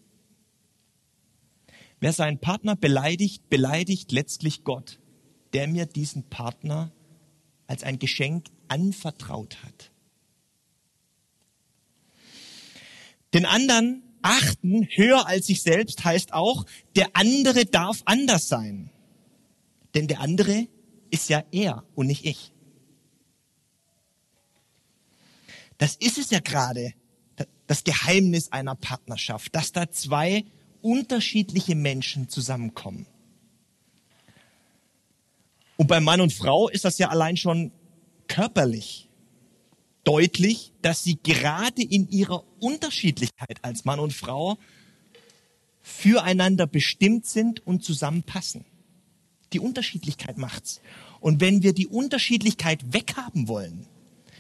Wer 2.00 2.14
seinen 2.14 2.38
Partner 2.38 2.74
beleidigt, 2.74 3.50
beleidigt 3.50 4.10
letztlich 4.10 4.64
Gott, 4.64 4.98
der 5.52 5.68
mir 5.68 5.84
diesen 5.84 6.22
Partner 6.22 6.92
als 7.66 7.82
ein 7.82 7.98
Geschenk 7.98 8.46
anvertraut 8.68 9.62
hat. 9.62 9.90
Den 13.34 13.44
anderen 13.44 14.07
achten 14.22 14.86
höher 14.90 15.26
als 15.26 15.46
sich 15.46 15.62
selbst 15.62 16.04
heißt 16.04 16.32
auch, 16.32 16.64
der 16.96 17.08
andere 17.14 17.64
darf 17.64 18.02
anders 18.04 18.48
sein. 18.48 18.90
Denn 19.94 20.06
der 20.06 20.20
andere 20.20 20.68
ist 21.10 21.28
ja 21.28 21.44
er 21.50 21.84
und 21.94 22.06
nicht 22.06 22.24
ich. 22.24 22.52
Das 25.78 25.96
ist 25.96 26.18
es 26.18 26.30
ja 26.30 26.40
gerade, 26.40 26.92
das 27.66 27.84
Geheimnis 27.84 28.50
einer 28.50 28.74
Partnerschaft, 28.74 29.54
dass 29.54 29.72
da 29.72 29.90
zwei 29.90 30.44
unterschiedliche 30.82 31.74
Menschen 31.74 32.28
zusammenkommen. 32.28 33.06
Und 35.76 35.86
bei 35.86 36.00
Mann 36.00 36.20
und 36.20 36.32
Frau 36.32 36.68
ist 36.68 36.84
das 36.84 36.98
ja 36.98 37.08
allein 37.08 37.36
schon 37.36 37.70
körperlich 38.26 39.07
deutlich, 40.08 40.72
dass 40.80 41.04
sie 41.04 41.18
gerade 41.22 41.82
in 41.82 42.08
ihrer 42.08 42.42
Unterschiedlichkeit 42.60 43.58
als 43.60 43.84
Mann 43.84 44.00
und 44.00 44.14
Frau 44.14 44.56
füreinander 45.82 46.66
bestimmt 46.66 47.26
sind 47.26 47.66
und 47.66 47.84
zusammenpassen. 47.84 48.64
Die 49.52 49.60
Unterschiedlichkeit 49.60 50.38
macht's. 50.38 50.80
Und 51.20 51.42
wenn 51.42 51.62
wir 51.62 51.74
die 51.74 51.86
Unterschiedlichkeit 51.86 52.94
weghaben 52.94 53.48
wollen, 53.48 53.86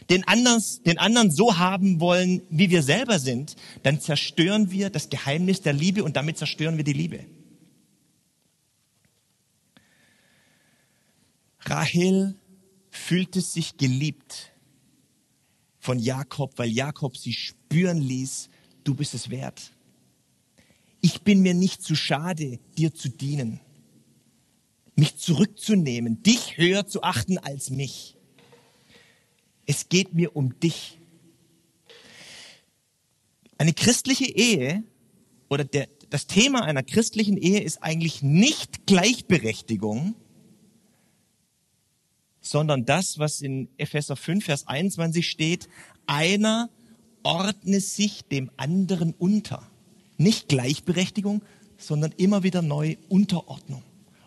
den 0.08 0.26
anderen, 0.26 0.62
den 0.86 0.96
anderen 0.96 1.30
so 1.30 1.58
haben 1.58 2.00
wollen, 2.00 2.40
wie 2.48 2.70
wir 2.70 2.82
selber 2.82 3.18
sind, 3.18 3.54
dann 3.82 4.00
zerstören 4.00 4.70
wir 4.70 4.88
das 4.88 5.10
Geheimnis 5.10 5.60
der 5.60 5.74
Liebe 5.74 6.02
und 6.02 6.16
damit 6.16 6.38
zerstören 6.38 6.78
wir 6.78 6.84
die 6.84 6.94
Liebe. 6.94 7.26
Rahel 11.60 12.36
fühlte 12.88 13.42
sich 13.42 13.76
geliebt 13.76 14.52
von 15.88 15.98
Jakob, 15.98 16.52
weil 16.58 16.68
Jakob 16.68 17.16
sie 17.16 17.32
spüren 17.32 17.96
ließ, 17.96 18.50
du 18.84 18.94
bist 18.94 19.14
es 19.14 19.30
wert. 19.30 19.72
Ich 21.00 21.22
bin 21.22 21.40
mir 21.40 21.54
nicht 21.54 21.82
zu 21.82 21.96
schade, 21.96 22.58
dir 22.76 22.92
zu 22.92 23.08
dienen, 23.08 23.58
mich 24.96 25.16
zurückzunehmen, 25.16 26.22
dich 26.22 26.58
höher 26.58 26.86
zu 26.86 27.02
achten 27.02 27.38
als 27.38 27.70
mich. 27.70 28.18
Es 29.64 29.88
geht 29.88 30.12
mir 30.12 30.36
um 30.36 30.60
dich. 30.60 30.98
Eine 33.56 33.72
christliche 33.72 34.26
Ehe 34.26 34.84
oder 35.48 35.64
der, 35.64 35.88
das 36.10 36.26
Thema 36.26 36.64
einer 36.64 36.82
christlichen 36.82 37.38
Ehe 37.38 37.62
ist 37.62 37.82
eigentlich 37.82 38.20
nicht 38.20 38.86
Gleichberechtigung, 38.86 40.16
sondern 42.40 42.84
das, 42.84 43.18
was 43.18 43.40
in 43.40 43.68
Epheser 43.76 44.16
5, 44.16 44.44
Vers 44.44 44.66
21 44.66 45.28
steht, 45.28 45.68
einer 46.06 46.70
ordne 47.22 47.80
sich 47.80 48.22
dem 48.22 48.50
anderen 48.56 49.14
unter. 49.14 49.66
Nicht 50.16 50.48
Gleichberechtigung, 50.48 51.42
sondern 51.76 52.12
immer 52.12 52.42
wieder 52.42 52.62
neu 52.62 52.96
Unterordnung. 53.08 53.82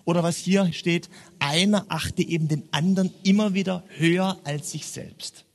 Oder 0.06 0.24
was 0.24 0.38
hier 0.38 0.72
steht, 0.74 1.10
einer 1.40 1.86
achte 1.90 2.24
eben 2.24 2.48
den 2.48 2.64
anderen 2.72 3.14
immer 3.24 3.54
wieder 3.54 3.84
höher 3.98 4.40
als 4.44 4.72
sich 4.72 4.86
selbst. 4.86 5.46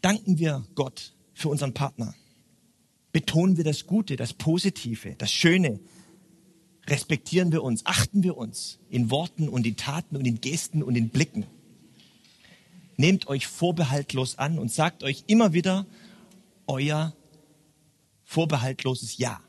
Danken 0.00 0.38
wir 0.38 0.64
Gott 0.74 1.14
für 1.34 1.48
unseren 1.48 1.74
Partner. 1.74 2.14
Betonen 3.12 3.56
wir 3.56 3.64
das 3.64 3.86
Gute, 3.86 4.16
das 4.16 4.32
Positive, 4.32 5.14
das 5.16 5.32
Schöne. 5.32 5.80
Respektieren 6.88 7.52
wir 7.52 7.62
uns, 7.62 7.84
achten 7.84 8.22
wir 8.22 8.38
uns 8.38 8.78
in 8.88 9.10
Worten 9.10 9.48
und 9.50 9.66
in 9.66 9.76
Taten 9.76 10.16
und 10.16 10.26
in 10.26 10.40
Gesten 10.40 10.82
und 10.82 10.96
in 10.96 11.10
Blicken. 11.10 11.44
Nehmt 12.96 13.26
euch 13.26 13.46
vorbehaltlos 13.46 14.38
an 14.38 14.58
und 14.58 14.72
sagt 14.72 15.02
euch 15.02 15.24
immer 15.26 15.52
wieder 15.52 15.86
euer 16.66 17.14
vorbehaltloses 18.24 19.18
Ja. 19.18 19.42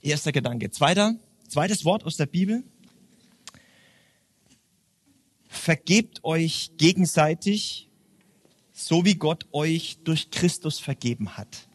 Erster 0.00 0.30
Gedanke. 0.32 0.70
Zweiter, 0.70 1.16
zweites 1.48 1.84
Wort 1.84 2.04
aus 2.04 2.16
der 2.16 2.26
Bibel. 2.26 2.62
Vergebt 5.48 6.22
euch 6.22 6.70
gegenseitig, 6.78 7.90
so 8.72 9.04
wie 9.04 9.16
Gott 9.16 9.46
euch 9.52 9.98
durch 10.04 10.30
Christus 10.30 10.78
vergeben 10.78 11.36
hat. 11.36 11.68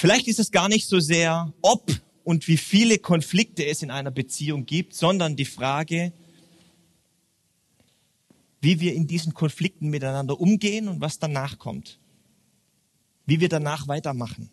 Vielleicht 0.00 0.28
ist 0.28 0.38
es 0.38 0.50
gar 0.50 0.68
nicht 0.68 0.88
so 0.88 0.98
sehr, 0.98 1.52
ob 1.62 1.90
und 2.24 2.48
wie 2.48 2.56
viele 2.56 2.98
Konflikte 2.98 3.66
es 3.66 3.82
in 3.82 3.90
einer 3.90 4.10
Beziehung 4.10 4.64
gibt, 4.64 4.94
sondern 4.94 5.36
die 5.36 5.44
Frage, 5.44 6.12
wie 8.60 8.80
wir 8.80 8.94
in 8.94 9.06
diesen 9.06 9.34
Konflikten 9.34 9.88
miteinander 9.90 10.40
umgehen 10.40 10.88
und 10.88 11.00
was 11.00 11.18
danach 11.18 11.58
kommt 11.58 12.00
wie 13.30 13.38
wir 13.38 13.48
danach 13.48 13.86
weitermachen. 13.86 14.50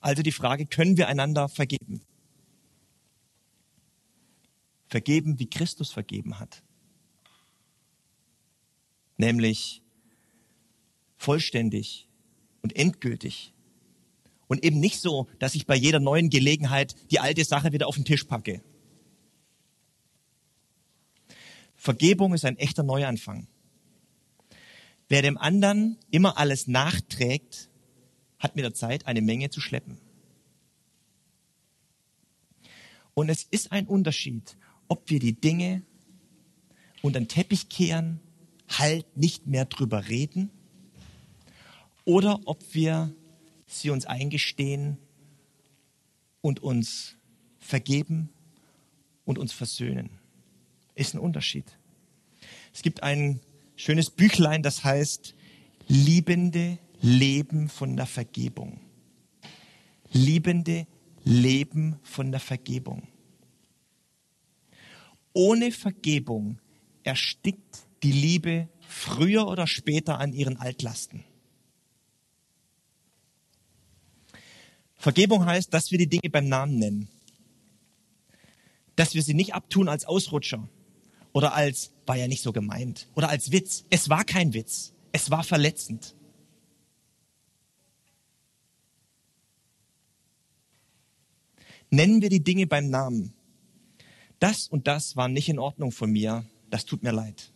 Also 0.00 0.22
die 0.22 0.32
Frage, 0.32 0.66
können 0.66 0.96
wir 0.96 1.06
einander 1.06 1.48
vergeben? 1.48 2.00
Vergeben, 4.88 5.38
wie 5.38 5.48
Christus 5.48 5.92
vergeben 5.92 6.40
hat. 6.40 6.64
Nämlich 9.18 9.80
vollständig 11.16 12.07
und 12.68 12.76
endgültig. 12.76 13.54
Und 14.46 14.62
eben 14.62 14.78
nicht 14.78 15.00
so, 15.00 15.26
dass 15.38 15.54
ich 15.54 15.66
bei 15.66 15.74
jeder 15.74 16.00
neuen 16.00 16.28
Gelegenheit 16.28 16.94
die 17.10 17.18
alte 17.18 17.44
Sache 17.44 17.72
wieder 17.72 17.86
auf 17.86 17.94
den 17.94 18.04
Tisch 18.04 18.24
packe. 18.24 18.62
Vergebung 21.76 22.34
ist 22.34 22.44
ein 22.44 22.58
echter 22.58 22.82
Neuanfang. 22.82 23.46
Wer 25.08 25.22
dem 25.22 25.38
anderen 25.38 25.96
immer 26.10 26.36
alles 26.36 26.66
nachträgt, 26.66 27.70
hat 28.38 28.54
mit 28.54 28.64
der 28.64 28.74
Zeit 28.74 29.06
eine 29.06 29.22
Menge 29.22 29.48
zu 29.48 29.62
schleppen. 29.62 29.98
Und 33.14 33.30
es 33.30 33.44
ist 33.44 33.72
ein 33.72 33.86
Unterschied, 33.86 34.58
ob 34.88 35.08
wir 35.08 35.20
die 35.20 35.40
Dinge 35.40 35.82
unter 37.00 37.18
den 37.18 37.28
Teppich 37.28 37.70
kehren, 37.70 38.20
halt 38.68 39.16
nicht 39.16 39.46
mehr 39.46 39.64
drüber 39.64 40.08
reden, 40.08 40.50
oder 42.08 42.40
ob 42.46 42.64
wir 42.72 43.14
sie 43.66 43.90
uns 43.90 44.06
eingestehen 44.06 44.96
und 46.40 46.60
uns 46.60 47.18
vergeben 47.58 48.30
und 49.26 49.38
uns 49.38 49.52
versöhnen. 49.52 50.08
Ist 50.94 51.12
ein 51.12 51.20
Unterschied. 51.20 51.66
Es 52.72 52.80
gibt 52.80 53.02
einen 53.02 53.40
schönes 53.76 54.08
Büchlein, 54.08 54.62
das 54.62 54.84
heißt 54.84 55.34
Liebende 55.86 56.78
Leben 57.02 57.68
von 57.68 57.94
der 57.94 58.06
Vergebung. 58.06 58.80
Liebende 60.10 60.86
Leben 61.24 61.98
von 62.02 62.30
der 62.30 62.40
Vergebung. 62.40 63.06
Ohne 65.34 65.72
Vergebung 65.72 66.58
erstickt 67.02 67.86
die 68.02 68.12
Liebe 68.12 68.70
früher 68.80 69.46
oder 69.46 69.66
später 69.66 70.18
an 70.18 70.32
ihren 70.32 70.56
Altlasten. 70.56 71.27
Vergebung 74.98 75.46
heißt, 75.46 75.72
dass 75.72 75.90
wir 75.90 75.98
die 75.98 76.08
Dinge 76.08 76.28
beim 76.30 76.48
Namen 76.48 76.78
nennen. 76.78 77.08
Dass 78.96 79.14
wir 79.14 79.22
sie 79.22 79.34
nicht 79.34 79.54
abtun 79.54 79.88
als 79.88 80.04
Ausrutscher, 80.04 80.68
oder 81.32 81.54
als 81.54 81.92
war 82.06 82.16
ja 82.16 82.26
nicht 82.26 82.42
so 82.42 82.52
gemeint 82.52 83.08
oder 83.14 83.28
als 83.28 83.52
Witz. 83.52 83.84
Es 83.90 84.08
war 84.08 84.24
kein 84.24 84.54
Witz. 84.54 84.92
Es 85.12 85.30
war 85.30 85.44
verletzend. 85.44 86.14
Nennen 91.90 92.20
wir 92.20 92.28
die 92.28 92.42
Dinge 92.42 92.66
beim 92.66 92.90
Namen. 92.90 93.34
Das 94.40 94.68
und 94.68 94.86
das 94.86 95.16
war 95.16 95.28
nicht 95.28 95.48
in 95.48 95.58
Ordnung 95.58 95.92
von 95.92 96.10
mir. 96.10 96.44
Das 96.70 96.84
tut 96.84 97.02
mir 97.02 97.12
leid. 97.12 97.52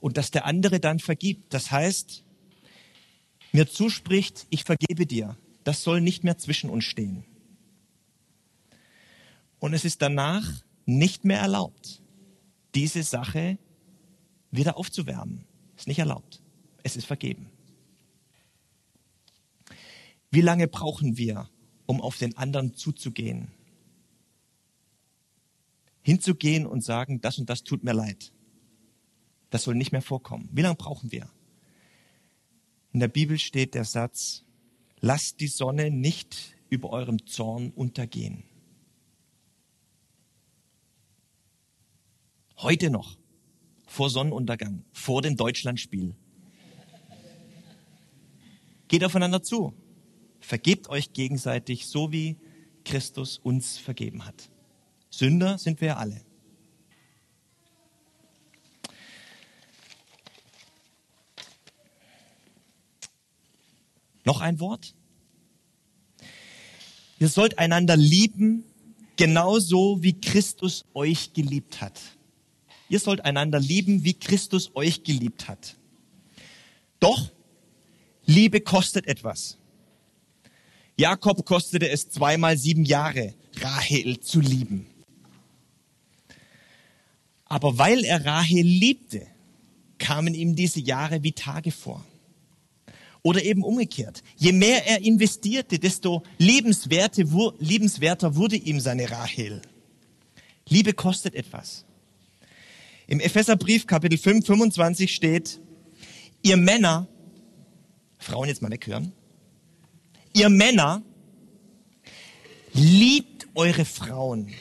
Und 0.00 0.16
dass 0.16 0.30
der 0.30 0.46
andere 0.46 0.80
dann 0.80 0.98
vergibt. 0.98 1.52
Das 1.52 1.70
heißt, 1.70 2.24
mir 3.52 3.68
zuspricht, 3.68 4.46
ich 4.50 4.64
vergebe 4.64 5.06
dir. 5.06 5.36
Das 5.64 5.82
soll 5.82 6.00
nicht 6.00 6.24
mehr 6.24 6.38
zwischen 6.38 6.70
uns 6.70 6.84
stehen. 6.84 7.24
Und 9.58 9.74
es 9.74 9.84
ist 9.84 10.02
danach 10.02 10.62
nicht 10.86 11.24
mehr 11.24 11.38
erlaubt, 11.38 12.02
diese 12.74 13.02
Sache 13.02 13.58
wieder 14.50 14.76
aufzuwärmen. 14.76 15.44
Ist 15.76 15.86
nicht 15.86 15.98
erlaubt. 15.98 16.42
Es 16.82 16.96
ist 16.96 17.06
vergeben. 17.06 17.50
Wie 20.30 20.40
lange 20.40 20.68
brauchen 20.68 21.16
wir, 21.16 21.48
um 21.86 22.00
auf 22.00 22.16
den 22.16 22.36
anderen 22.36 22.74
zuzugehen? 22.74 23.48
Hinzugehen 26.02 26.66
und 26.66 26.82
sagen, 26.82 27.20
das 27.20 27.38
und 27.38 27.50
das 27.50 27.64
tut 27.64 27.84
mir 27.84 27.92
leid. 27.92 28.32
Das 29.50 29.64
soll 29.64 29.74
nicht 29.74 29.92
mehr 29.92 30.02
vorkommen. 30.02 30.48
Wie 30.52 30.62
lange 30.62 30.76
brauchen 30.76 31.12
wir? 31.12 31.28
In 32.92 33.00
der 33.00 33.08
Bibel 33.08 33.38
steht 33.38 33.74
der 33.74 33.84
Satz, 33.84 34.44
lasst 35.00 35.40
die 35.40 35.46
Sonne 35.46 35.90
nicht 35.90 36.56
über 36.68 36.90
eurem 36.90 37.26
Zorn 37.26 37.70
untergehen. 37.70 38.44
Heute 42.58 42.90
noch, 42.90 43.16
vor 43.86 44.10
Sonnenuntergang, 44.10 44.84
vor 44.92 45.22
dem 45.22 45.36
Deutschlandspiel. 45.36 46.14
Geht 48.88 49.04
aufeinander 49.04 49.42
zu. 49.42 49.72
Vergebt 50.40 50.88
euch 50.88 51.12
gegenseitig, 51.12 51.86
so 51.86 52.12
wie 52.12 52.36
Christus 52.84 53.38
uns 53.38 53.78
vergeben 53.78 54.26
hat. 54.26 54.50
Sünder 55.10 55.58
sind 55.58 55.80
wir 55.80 55.98
alle. 55.98 56.20
Noch 64.24 64.40
ein 64.40 64.60
Wort? 64.60 64.94
Ihr 67.18 67.28
sollt 67.28 67.58
einander 67.58 67.96
lieben, 67.96 68.64
genauso 69.16 70.02
wie 70.02 70.18
Christus 70.20 70.84
euch 70.94 71.32
geliebt 71.32 71.80
hat. 71.80 72.00
Ihr 72.88 72.98
sollt 72.98 73.24
einander 73.24 73.60
lieben, 73.60 74.04
wie 74.04 74.14
Christus 74.14 74.70
euch 74.74 75.04
geliebt 75.04 75.48
hat. 75.48 75.76
Doch, 76.98 77.30
Liebe 78.26 78.60
kostet 78.60 79.06
etwas. 79.06 79.56
Jakob 80.96 81.44
kostete 81.44 81.88
es 81.88 82.10
zweimal 82.10 82.56
sieben 82.56 82.84
Jahre, 82.84 83.34
Rahel 83.56 84.20
zu 84.20 84.40
lieben. 84.40 84.86
Aber 87.46 87.78
weil 87.78 88.04
er 88.04 88.24
Rahel 88.24 88.62
liebte, 88.62 89.26
kamen 89.98 90.34
ihm 90.34 90.54
diese 90.54 90.80
Jahre 90.80 91.22
wie 91.22 91.32
Tage 91.32 91.72
vor. 91.72 92.04
Oder 93.22 93.44
eben 93.44 93.62
umgekehrt. 93.62 94.22
Je 94.36 94.52
mehr 94.52 94.86
er 94.86 95.02
investierte, 95.02 95.78
desto 95.78 96.22
liebenswerter 96.38 97.26
wurde 98.36 98.56
ihm 98.56 98.80
seine 98.80 99.10
Rahel. 99.10 99.60
Liebe 100.68 100.92
kostet 100.92 101.34
etwas. 101.34 101.84
Im 103.06 103.20
Epheserbrief 103.20 103.86
Kapitel 103.86 104.16
5, 104.16 104.46
25 104.46 105.12
steht, 105.12 105.60
ihr 106.42 106.56
Männer, 106.56 107.08
Frauen 108.18 108.48
jetzt 108.48 108.62
mal 108.62 108.70
weghören, 108.70 109.12
ihr 110.32 110.48
Männer, 110.48 111.02
liebt 112.72 113.48
eure 113.54 113.84
Frauen 113.84 114.52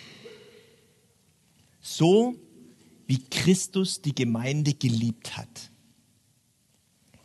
so, 1.79 2.35
wie 3.07 3.19
Christus 3.29 4.01
die 4.01 4.15
Gemeinde 4.15 4.73
geliebt 4.73 5.37
hat. 5.37 5.68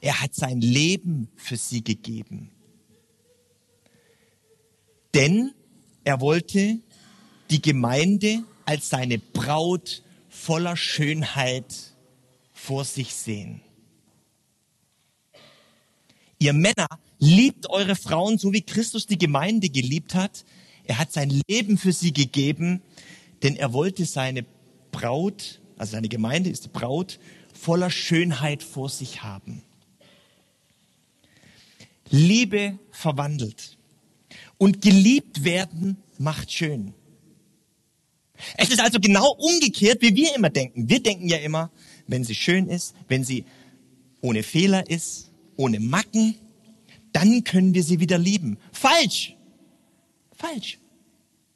Er 0.05 0.21
hat 0.21 0.35
sein 0.35 0.61
Leben 0.61 1.29
für 1.35 1.57
sie 1.57 1.83
gegeben. 1.83 2.51
Denn 5.15 5.55
er 6.05 6.21
wollte 6.21 6.79
die 7.49 7.63
Gemeinde 7.63 8.45
als 8.67 8.91
seine 8.91 9.17
Braut 9.19 10.03
voller 10.29 10.77
Schönheit 10.77 11.95
vor 12.53 12.85
sich 12.85 13.15
sehen. 13.15 13.63
Ihr 16.39 16.53
Männer 16.53 16.87
liebt 17.19 17.71
eure 17.71 17.97
Frauen 17.97 18.37
so 18.37 18.53
wie 18.53 18.61
Christus 18.61 19.07
die 19.07 19.17
Gemeinde 19.17 19.71
geliebt 19.71 20.15
hat. 20.15 20.45
Er 20.85 20.99
hat 20.99 21.15
sein 21.15 21.41
Leben 21.49 21.79
für 21.79 21.95
sie 21.95 22.13
gegeben, 22.13 22.83
denn 23.43 23.57
er 23.57 23.73
wollte 23.73 24.05
seine 24.05 24.45
Braut, 24.93 25.63
also 25.79 25.93
seine 25.93 26.11
Gemeinde 26.11 26.51
ist 26.51 26.67
die 26.67 26.69
Braut, 26.69 27.19
voller 27.55 27.91
Schönheit 27.91 28.63
vor 28.63 28.91
sich 28.91 29.23
haben. 29.23 29.63
Liebe 32.11 32.79
verwandelt. 32.91 33.79
Und 34.59 34.83
geliebt 34.83 35.45
werden 35.45 35.97
macht 36.19 36.53
schön. 36.53 36.95
Es 38.57 38.71
ist 38.71 38.81
also 38.81 38.99
genau 39.01 39.33
umgekehrt, 39.33 40.03
wie 40.03 40.15
wir 40.15 40.35
immer 40.35 40.51
denken. 40.51 40.89
Wir 40.89 41.03
denken 41.03 41.29
ja 41.29 41.39
immer, 41.39 41.71
wenn 42.07 42.25
sie 42.25 42.35
schön 42.35 42.69
ist, 42.69 42.95
wenn 43.09 43.25
sie 43.25 43.45
ohne 44.21 44.43
Fehler 44.43 44.89
ist, 44.89 45.31
ohne 45.57 45.81
Macken, 45.81 46.37
dann 47.13 47.45
können 47.45 47.75
wir 47.75 47.83
sie 47.83 48.01
wieder 48.01 48.19
lieben. 48.19 48.59
Falsch. 48.73 49.37
Falsch. 50.35 50.79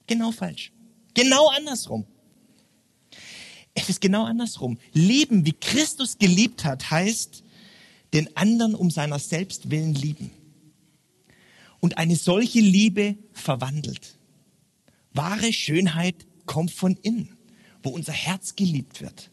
Genau 0.06 0.30
falsch. 0.30 0.72
Genau 1.14 1.48
andersrum. 1.48 2.06
Es 3.74 3.88
ist 3.88 4.00
genau 4.00 4.24
andersrum. 4.24 4.78
Lieben, 4.92 5.44
wie 5.46 5.52
Christus 5.52 6.18
geliebt 6.18 6.64
hat, 6.64 6.90
heißt, 6.90 7.42
den 8.12 8.36
anderen 8.36 8.74
um 8.74 8.90
seiner 8.90 9.18
selbst 9.18 9.70
willen 9.70 9.94
lieben. 9.94 10.30
Und 11.80 11.98
eine 11.98 12.16
solche 12.16 12.60
Liebe 12.60 13.16
verwandelt. 13.32 14.18
Wahre 15.12 15.52
Schönheit 15.52 16.26
kommt 16.46 16.70
von 16.70 16.96
innen, 16.96 17.36
wo 17.82 17.90
unser 17.90 18.12
Herz 18.12 18.56
geliebt 18.56 19.00
wird. 19.00 19.30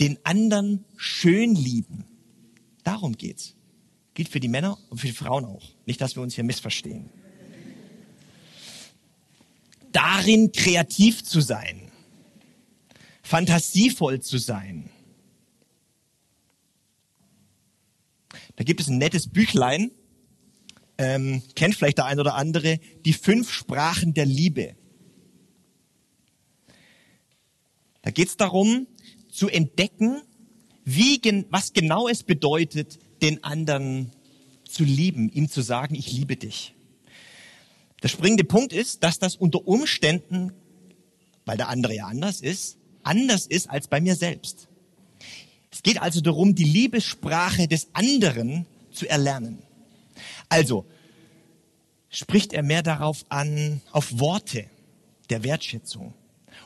Den 0.00 0.18
anderen 0.24 0.84
schön 0.96 1.54
lieben. 1.54 2.04
Darum 2.84 3.16
geht's. 3.16 3.54
Gilt 4.14 4.28
für 4.28 4.40
die 4.40 4.48
Männer 4.48 4.78
und 4.88 4.98
für 4.98 5.06
die 5.06 5.12
Frauen 5.12 5.44
auch. 5.44 5.62
Nicht, 5.86 6.00
dass 6.00 6.16
wir 6.16 6.22
uns 6.22 6.34
hier 6.34 6.44
missverstehen. 6.44 7.10
Darin 9.92 10.52
kreativ 10.52 11.24
zu 11.24 11.40
sein. 11.40 11.90
Fantasievoll 13.22 14.20
zu 14.20 14.38
sein. 14.38 14.90
Da 18.60 18.64
gibt 18.64 18.82
es 18.82 18.88
ein 18.88 18.98
nettes 18.98 19.26
Büchlein, 19.26 19.90
ähm, 20.98 21.42
kennt 21.54 21.76
vielleicht 21.76 21.96
der 21.96 22.04
ein 22.04 22.20
oder 22.20 22.34
andere, 22.34 22.78
die 23.06 23.14
fünf 23.14 23.50
Sprachen 23.50 24.12
der 24.12 24.26
Liebe. 24.26 24.76
Da 28.02 28.10
geht 28.10 28.28
es 28.28 28.36
darum, 28.36 28.86
zu 29.30 29.48
entdecken, 29.48 30.20
wie, 30.84 31.22
was 31.48 31.72
genau 31.72 32.06
es 32.06 32.22
bedeutet, 32.22 32.98
den 33.22 33.42
anderen 33.44 34.12
zu 34.68 34.84
lieben, 34.84 35.30
ihm 35.30 35.48
zu 35.48 35.62
sagen, 35.62 35.94
ich 35.94 36.12
liebe 36.12 36.36
dich. 36.36 36.74
Der 38.02 38.08
springende 38.08 38.44
Punkt 38.44 38.74
ist, 38.74 39.02
dass 39.02 39.18
das 39.18 39.36
unter 39.36 39.66
Umständen, 39.66 40.52
weil 41.46 41.56
der 41.56 41.70
andere 41.70 41.94
ja 41.94 42.08
anders 42.08 42.42
ist, 42.42 42.76
anders 43.04 43.46
ist 43.46 43.70
als 43.70 43.88
bei 43.88 44.02
mir 44.02 44.16
selbst. 44.16 44.69
Es 45.80 45.82
geht 45.82 46.02
also 46.02 46.20
darum, 46.20 46.54
die 46.54 46.64
Liebessprache 46.64 47.66
des 47.66 47.88
anderen 47.94 48.66
zu 48.92 49.08
erlernen. 49.08 49.62
Also 50.50 50.84
spricht 52.10 52.52
er 52.52 52.62
mehr 52.62 52.82
darauf 52.82 53.24
an, 53.30 53.80
auf 53.90 54.18
Worte 54.18 54.66
der 55.30 55.42
Wertschätzung 55.42 56.12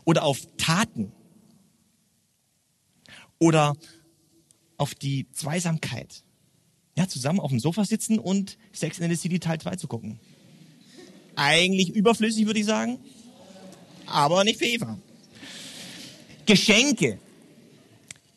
oder 0.04 0.24
auf 0.24 0.40
Taten 0.56 1.12
oder 3.38 3.76
auf 4.78 4.96
die 4.96 5.28
Zweisamkeit. 5.30 6.24
Ja, 6.96 7.06
zusammen 7.06 7.38
auf 7.38 7.50
dem 7.50 7.60
Sofa 7.60 7.84
sitzen 7.84 8.18
und 8.18 8.58
Sex 8.72 8.98
in 8.98 9.08
the 9.08 9.14
City 9.14 9.38
Teil 9.38 9.60
2 9.60 9.76
zu 9.76 9.86
gucken. 9.86 10.18
Eigentlich 11.36 11.90
überflüssig, 11.90 12.46
würde 12.46 12.58
ich 12.58 12.66
sagen. 12.66 12.98
Aber 14.06 14.42
nicht 14.42 14.58
für 14.58 14.66
Eva. 14.66 14.98
Geschenke. 16.46 17.20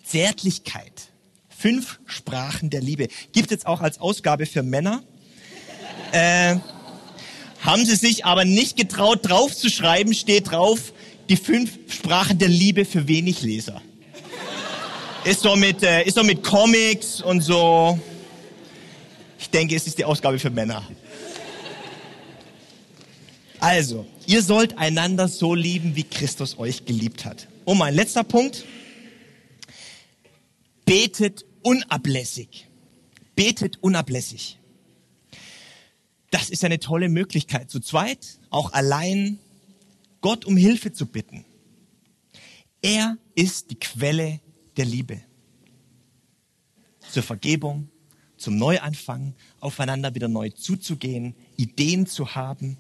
Zärtlichkeit. 0.08 1.10
Fünf 1.50 2.00
Sprachen 2.06 2.70
der 2.70 2.82
Liebe. 2.82 3.08
Gibt 3.34 3.52
es 3.52 3.66
auch 3.66 3.82
als 3.82 4.00
Ausgabe 4.00 4.46
für 4.46 4.64
Männer. 4.64 5.04
Äh, 6.12 6.58
haben 7.62 7.86
sie 7.86 7.96
sich 7.96 8.26
aber 8.26 8.46
nicht 8.46 8.78
getraut 8.78 9.28
draufzuschreiben, 9.28 10.14
steht 10.14 10.52
drauf, 10.52 10.94
die 11.30 11.36
fünf 11.36 11.72
Sprachen 11.92 12.38
der 12.38 12.48
Liebe 12.48 12.86
für 12.86 13.08
wenig 13.08 13.42
Leser. 13.42 13.82
ist 15.26 15.42
so 15.42 15.56
mit, 15.56 15.84
äh, 15.84 16.04
ist 16.04 16.16
so 16.16 16.24
mit 16.24 16.44
Comics 16.44 17.22
und 17.22 17.42
so. 17.42 18.00
Ich 19.40 19.50
denke, 19.50 19.76
es 19.76 19.88
ist 19.88 19.98
die 19.98 20.06
Ausgabe 20.06 20.40
für 20.40 20.50
Männer. 20.50 20.84
Also, 23.60 24.06
ihr 24.28 24.44
sollt 24.44 24.78
einander 24.78 25.28
so 25.28 25.56
lieben, 25.56 25.96
wie 25.96 26.04
Christus 26.04 26.60
euch 26.60 26.86
geliebt 26.86 27.26
hat. 27.26 27.48
Und 27.66 27.80
mein 27.80 27.96
letzter 27.96 28.24
Punkt. 28.24 28.64
Betet 30.88 31.44
unablässig. 31.64 32.70
Betet 33.36 33.76
unablässig. 33.84 34.58
Das 36.32 36.50
ist 36.50 36.64
eine 36.64 36.80
tolle 36.80 37.10
Möglichkeit, 37.10 37.70
zu 37.70 37.82
zweit, 37.82 38.40
auch 38.52 38.72
allein, 38.72 39.38
Gott 40.22 40.46
um 40.46 40.56
Hilfe 40.56 40.94
zu 40.94 41.06
bitten. 41.06 41.44
Er 42.82 43.18
ist 43.36 43.70
die 43.70 43.76
Quelle 43.76 44.40
der 44.78 44.86
Liebe. 44.86 45.22
Zur 47.12 47.24
Vergebung, 47.24 47.90
zum 48.38 48.56
Neuanfang, 48.56 49.36
aufeinander 49.60 50.16
wieder 50.16 50.30
neu 50.30 50.52
zuzugehen, 50.52 51.36
Ideen 51.58 52.08
zu 52.08 52.34
haben. 52.34 52.78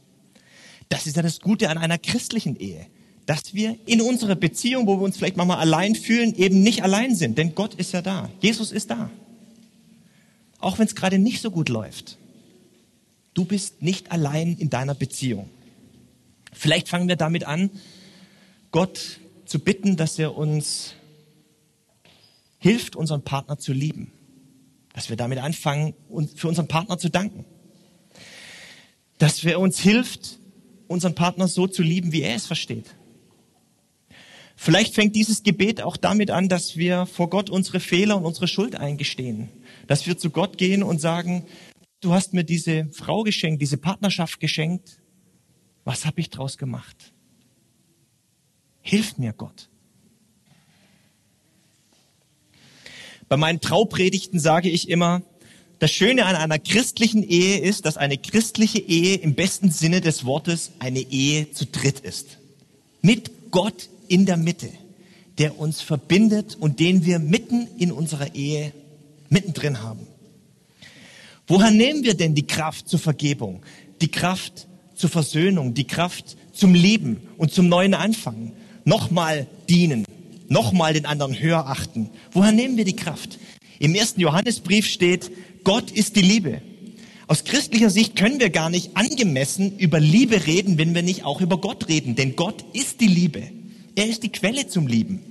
Das 0.87 1.07
ist 1.07 1.17
ja 1.17 1.23
das 1.23 1.41
Gute 1.41 1.69
an 1.69 1.77
einer 1.77 1.97
christlichen 1.97 2.55
Ehe, 2.55 2.87
dass 3.27 3.53
wir 3.53 3.77
in 3.85 4.01
unserer 4.01 4.35
Beziehung, 4.35 4.87
wo 4.87 4.97
wir 4.97 5.03
uns 5.03 5.17
vielleicht 5.17 5.35
manchmal 5.35 5.59
allein 5.59 5.95
fühlen, 5.95 6.33
eben 6.35 6.63
nicht 6.63 6.81
allein 6.81 7.13
sind, 7.13 7.37
denn 7.37 7.53
Gott 7.55 7.75
ist 7.75 7.91
ja 7.91 8.01
da. 8.01 8.31
Jesus 8.39 8.71
ist 8.71 8.89
da. 8.89 9.11
Auch 10.59 10.79
wenn 10.79 10.87
es 10.87 10.95
gerade 10.95 11.19
nicht 11.19 11.41
so 11.41 11.51
gut 11.51 11.67
läuft. 11.67 12.17
Du 13.33 13.43
bist 13.43 13.81
nicht 13.81 14.13
allein 14.13 14.55
in 14.57 14.69
deiner 14.69 14.95
Beziehung. 14.95 15.49
Vielleicht 16.53 16.87
fangen 16.87 17.09
wir 17.09 17.17
damit 17.17 17.43
an, 17.43 17.69
Gott 18.71 19.19
zu 19.45 19.59
bitten, 19.59 19.97
dass 19.97 20.17
er 20.17 20.37
uns 20.37 20.93
hilft, 22.59 22.95
unseren 22.95 23.23
Partner 23.23 23.57
zu 23.57 23.73
lieben. 23.73 24.13
Dass 24.93 25.09
wir 25.09 25.17
damit 25.17 25.39
anfangen, 25.39 25.93
für 26.33 26.47
unseren 26.47 26.69
Partner 26.69 26.97
zu 26.97 27.09
danken. 27.09 27.43
Dass 29.17 29.43
er 29.43 29.59
uns 29.59 29.79
hilft, 29.79 30.39
unseren 30.87 31.13
Partner 31.13 31.49
so 31.49 31.67
zu 31.67 31.83
lieben, 31.83 32.13
wie 32.13 32.21
er 32.21 32.35
es 32.35 32.47
versteht. 32.47 32.95
Vielleicht 34.59 34.95
fängt 34.95 35.15
dieses 35.15 35.43
Gebet 35.43 35.83
auch 35.83 35.97
damit 35.97 36.31
an, 36.31 36.49
dass 36.49 36.75
wir 36.75 37.05
vor 37.05 37.29
Gott 37.29 37.51
unsere 37.51 37.79
Fehler 37.79 38.17
und 38.17 38.25
unsere 38.25 38.47
Schuld 38.47 38.75
eingestehen. 38.75 39.49
Dass 39.85 40.07
wir 40.07 40.17
zu 40.17 40.31
Gott 40.31 40.57
gehen 40.57 40.81
und 40.81 40.99
sagen, 40.99 41.45
du 42.01 42.11
hast 42.11 42.33
mir 42.33 42.43
diese 42.43 42.89
Frau 42.91 43.21
geschenkt, 43.21 43.61
diese 43.61 43.77
Partnerschaft 43.77 44.39
geschenkt. 44.39 44.99
Was 45.85 46.05
habe 46.05 46.19
ich 46.19 46.31
draus 46.31 46.57
gemacht? 46.57 47.13
Hilf 48.81 49.19
mir, 49.19 49.31
Gott. 49.31 49.69
Bei 53.29 53.37
meinen 53.37 53.61
Traupredigten 53.61 54.39
sage 54.39 54.69
ich 54.69 54.89
immer, 54.89 55.21
das 55.77 55.91
Schöne 55.91 56.25
an 56.25 56.35
einer 56.35 56.57
christlichen 56.57 57.21
Ehe 57.21 57.59
ist, 57.59 57.85
dass 57.85 57.95
eine 57.95 58.17
christliche 58.17 58.79
Ehe 58.79 59.17
im 59.17 59.35
besten 59.35 59.69
Sinne 59.69 60.01
des 60.01 60.25
Wortes 60.25 60.71
eine 60.79 61.01
Ehe 61.01 61.51
zu 61.51 61.67
dritt 61.67 61.99
ist. 61.99 62.39
Mit 63.03 63.51
Gott 63.51 63.89
in 64.07 64.25
der 64.25 64.37
Mitte, 64.37 64.69
der 65.37 65.59
uns 65.59 65.81
verbindet 65.81 66.57
und 66.59 66.79
den 66.79 67.05
wir 67.05 67.19
mitten 67.19 67.67
in 67.77 67.91
unserer 67.91 68.35
Ehe 68.35 68.73
mittendrin 69.29 69.83
haben. 69.83 70.07
Woher 71.47 71.71
nehmen 71.71 72.03
wir 72.03 72.15
denn 72.15 72.35
die 72.35 72.47
Kraft 72.47 72.89
zur 72.89 72.99
Vergebung, 72.99 73.61
die 74.01 74.11
Kraft 74.11 74.67
zur 74.95 75.09
Versöhnung, 75.09 75.73
die 75.73 75.85
Kraft 75.85 76.37
zum 76.51 76.73
Lieben 76.73 77.21
und 77.37 77.53
zum 77.53 77.69
neuen 77.69 77.93
Anfang? 77.93 78.53
nochmal 78.87 79.47
dienen, 79.69 80.05
nochmal 80.47 80.93
den 80.93 81.05
anderen 81.05 81.37
höher 81.37 81.67
achten. 81.67 82.09
Woher 82.31 82.53
nehmen 82.53 82.77
wir 82.77 82.85
die 82.85 82.95
Kraft? 82.95 83.37
Im 83.79 83.93
ersten 83.93 84.21
Johannesbrief 84.21 84.87
steht, 84.87 85.29
Gott 85.63 85.91
ist 85.91 86.15
die 86.15 86.21
Liebe. 86.21 86.61
Aus 87.27 87.43
christlicher 87.43 87.89
Sicht 87.89 88.15
können 88.15 88.39
wir 88.39 88.49
gar 88.49 88.69
nicht 88.69 88.95
angemessen 88.95 89.77
über 89.77 89.99
Liebe 89.99 90.47
reden, 90.47 90.77
wenn 90.77 90.95
wir 90.95 91.03
nicht 91.03 91.25
auch 91.25 91.41
über 91.41 91.57
Gott 91.57 91.89
reden, 91.89 92.15
denn 92.15 92.37
Gott 92.37 92.63
ist 92.71 93.01
die 93.01 93.07
Liebe. 93.07 93.43
Er 93.97 94.05
ist 94.05 94.21
die 94.21 94.31
Quelle 94.31 94.67
zum 94.67 94.85
Lieben. 94.85 95.23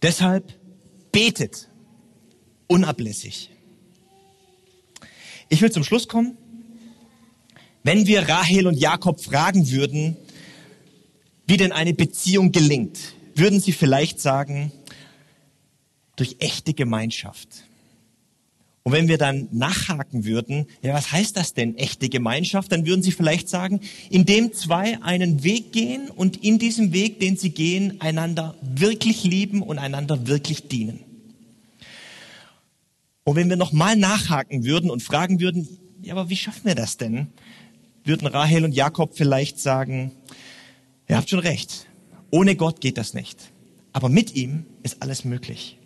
Deshalb 0.00 0.54
betet 1.10 1.68
unablässig. 2.68 3.50
Ich 5.48 5.60
will 5.60 5.72
zum 5.72 5.82
Schluss 5.82 6.06
kommen. 6.06 6.38
Wenn 7.82 8.06
wir 8.06 8.28
Rahel 8.28 8.68
und 8.68 8.78
Jakob 8.78 9.20
fragen 9.20 9.72
würden, 9.72 10.16
wie 11.48 11.56
denn 11.56 11.72
eine 11.72 11.94
Beziehung 11.94 12.52
gelingt, 12.52 12.96
würden 13.34 13.58
Sie 13.58 13.72
vielleicht 13.72 14.20
sagen, 14.20 14.70
durch 16.14 16.36
echte 16.38 16.74
Gemeinschaft. 16.74 17.64
Und 18.84 18.92
wenn 18.92 19.08
wir 19.08 19.16
dann 19.16 19.48
nachhaken 19.50 20.26
würden, 20.26 20.66
ja, 20.82 20.92
was 20.92 21.10
heißt 21.10 21.38
das 21.38 21.54
denn, 21.54 21.76
echte 21.78 22.10
Gemeinschaft? 22.10 22.70
Dann 22.70 22.84
würden 22.84 23.02
Sie 23.02 23.12
vielleicht 23.12 23.48
sagen, 23.48 23.80
indem 24.10 24.52
zwei 24.52 25.02
einen 25.02 25.42
Weg 25.42 25.72
gehen 25.72 26.10
und 26.10 26.44
in 26.44 26.58
diesem 26.58 26.92
Weg, 26.92 27.18
den 27.18 27.38
sie 27.38 27.50
gehen, 27.50 28.02
einander 28.02 28.54
wirklich 28.60 29.24
lieben 29.24 29.62
und 29.62 29.78
einander 29.78 30.26
wirklich 30.26 30.68
dienen. 30.68 31.00
Und 33.24 33.36
wenn 33.36 33.48
wir 33.48 33.56
nochmal 33.56 33.96
nachhaken 33.96 34.64
würden 34.64 34.90
und 34.90 35.02
fragen 35.02 35.40
würden, 35.40 35.66
ja, 36.02 36.12
aber 36.12 36.28
wie 36.28 36.36
schaffen 36.36 36.66
wir 36.66 36.74
das 36.74 36.98
denn? 36.98 37.28
Würden 38.04 38.26
Rahel 38.26 38.66
und 38.66 38.72
Jakob 38.72 39.16
vielleicht 39.16 39.58
sagen, 39.58 40.12
Ihr 41.08 41.16
habt 41.16 41.30
schon 41.30 41.38
recht. 41.38 41.86
Ohne 42.30 42.54
Gott 42.56 42.80
geht 42.82 42.98
das 42.98 43.14
nicht. 43.14 43.50
Aber 43.92 44.10
mit 44.10 44.34
ihm 44.34 44.66
ist 44.82 45.02
alles 45.02 45.24
möglich. 45.24 45.78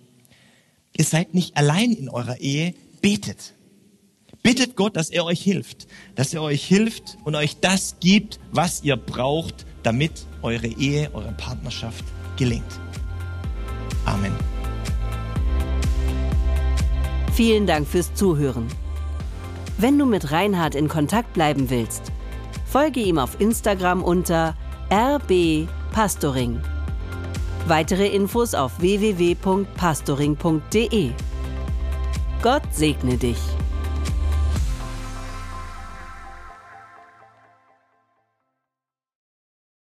Ihr 0.97 1.05
seid 1.05 1.35
nicht 1.35 1.57
allein 1.57 1.93
in 1.93 2.09
eurer 2.09 2.41
Ehe. 2.41 2.75
Betet. 3.01 3.55
Bittet 4.43 4.77
Gott, 4.77 4.97
dass 4.97 5.11
er 5.11 5.25
euch 5.25 5.41
hilft. 5.41 5.87
Dass 6.15 6.33
er 6.33 6.43
euch 6.43 6.65
hilft 6.65 7.19
und 7.25 7.35
euch 7.35 7.59
das 7.61 7.97
gibt, 8.01 8.39
was 8.53 8.83
ihr 8.83 8.97
braucht, 8.97 9.67
damit 9.83 10.13
eure 10.43 10.67
Ehe, 10.67 11.11
eure 11.13 11.33
Partnerschaft 11.33 12.05
gelingt. 12.37 12.81
Amen. 14.05 14.33
Vielen 17.35 17.67
Dank 17.67 17.87
fürs 17.87 18.15
Zuhören. 18.15 18.67
Wenn 19.77 19.99
du 19.99 20.07
mit 20.07 20.33
Reinhard 20.33 20.75
in 20.75 20.89
Kontakt 20.89 21.35
bleiben 21.35 21.71
willst, 21.71 22.11
folge 22.65 23.01
ihm 23.01 23.19
auf 23.19 23.41
Instagram 23.41 24.03
unter 24.03 24.57
RB 24.91 25.69
Pastoring. 25.93 26.61
Weitere 27.67 28.09
Infos 28.09 28.55
auf 28.55 28.81
www.pastoring.de. 28.81 31.13
Gott 32.43 32.63
segne 32.73 33.17
dich. 33.17 33.39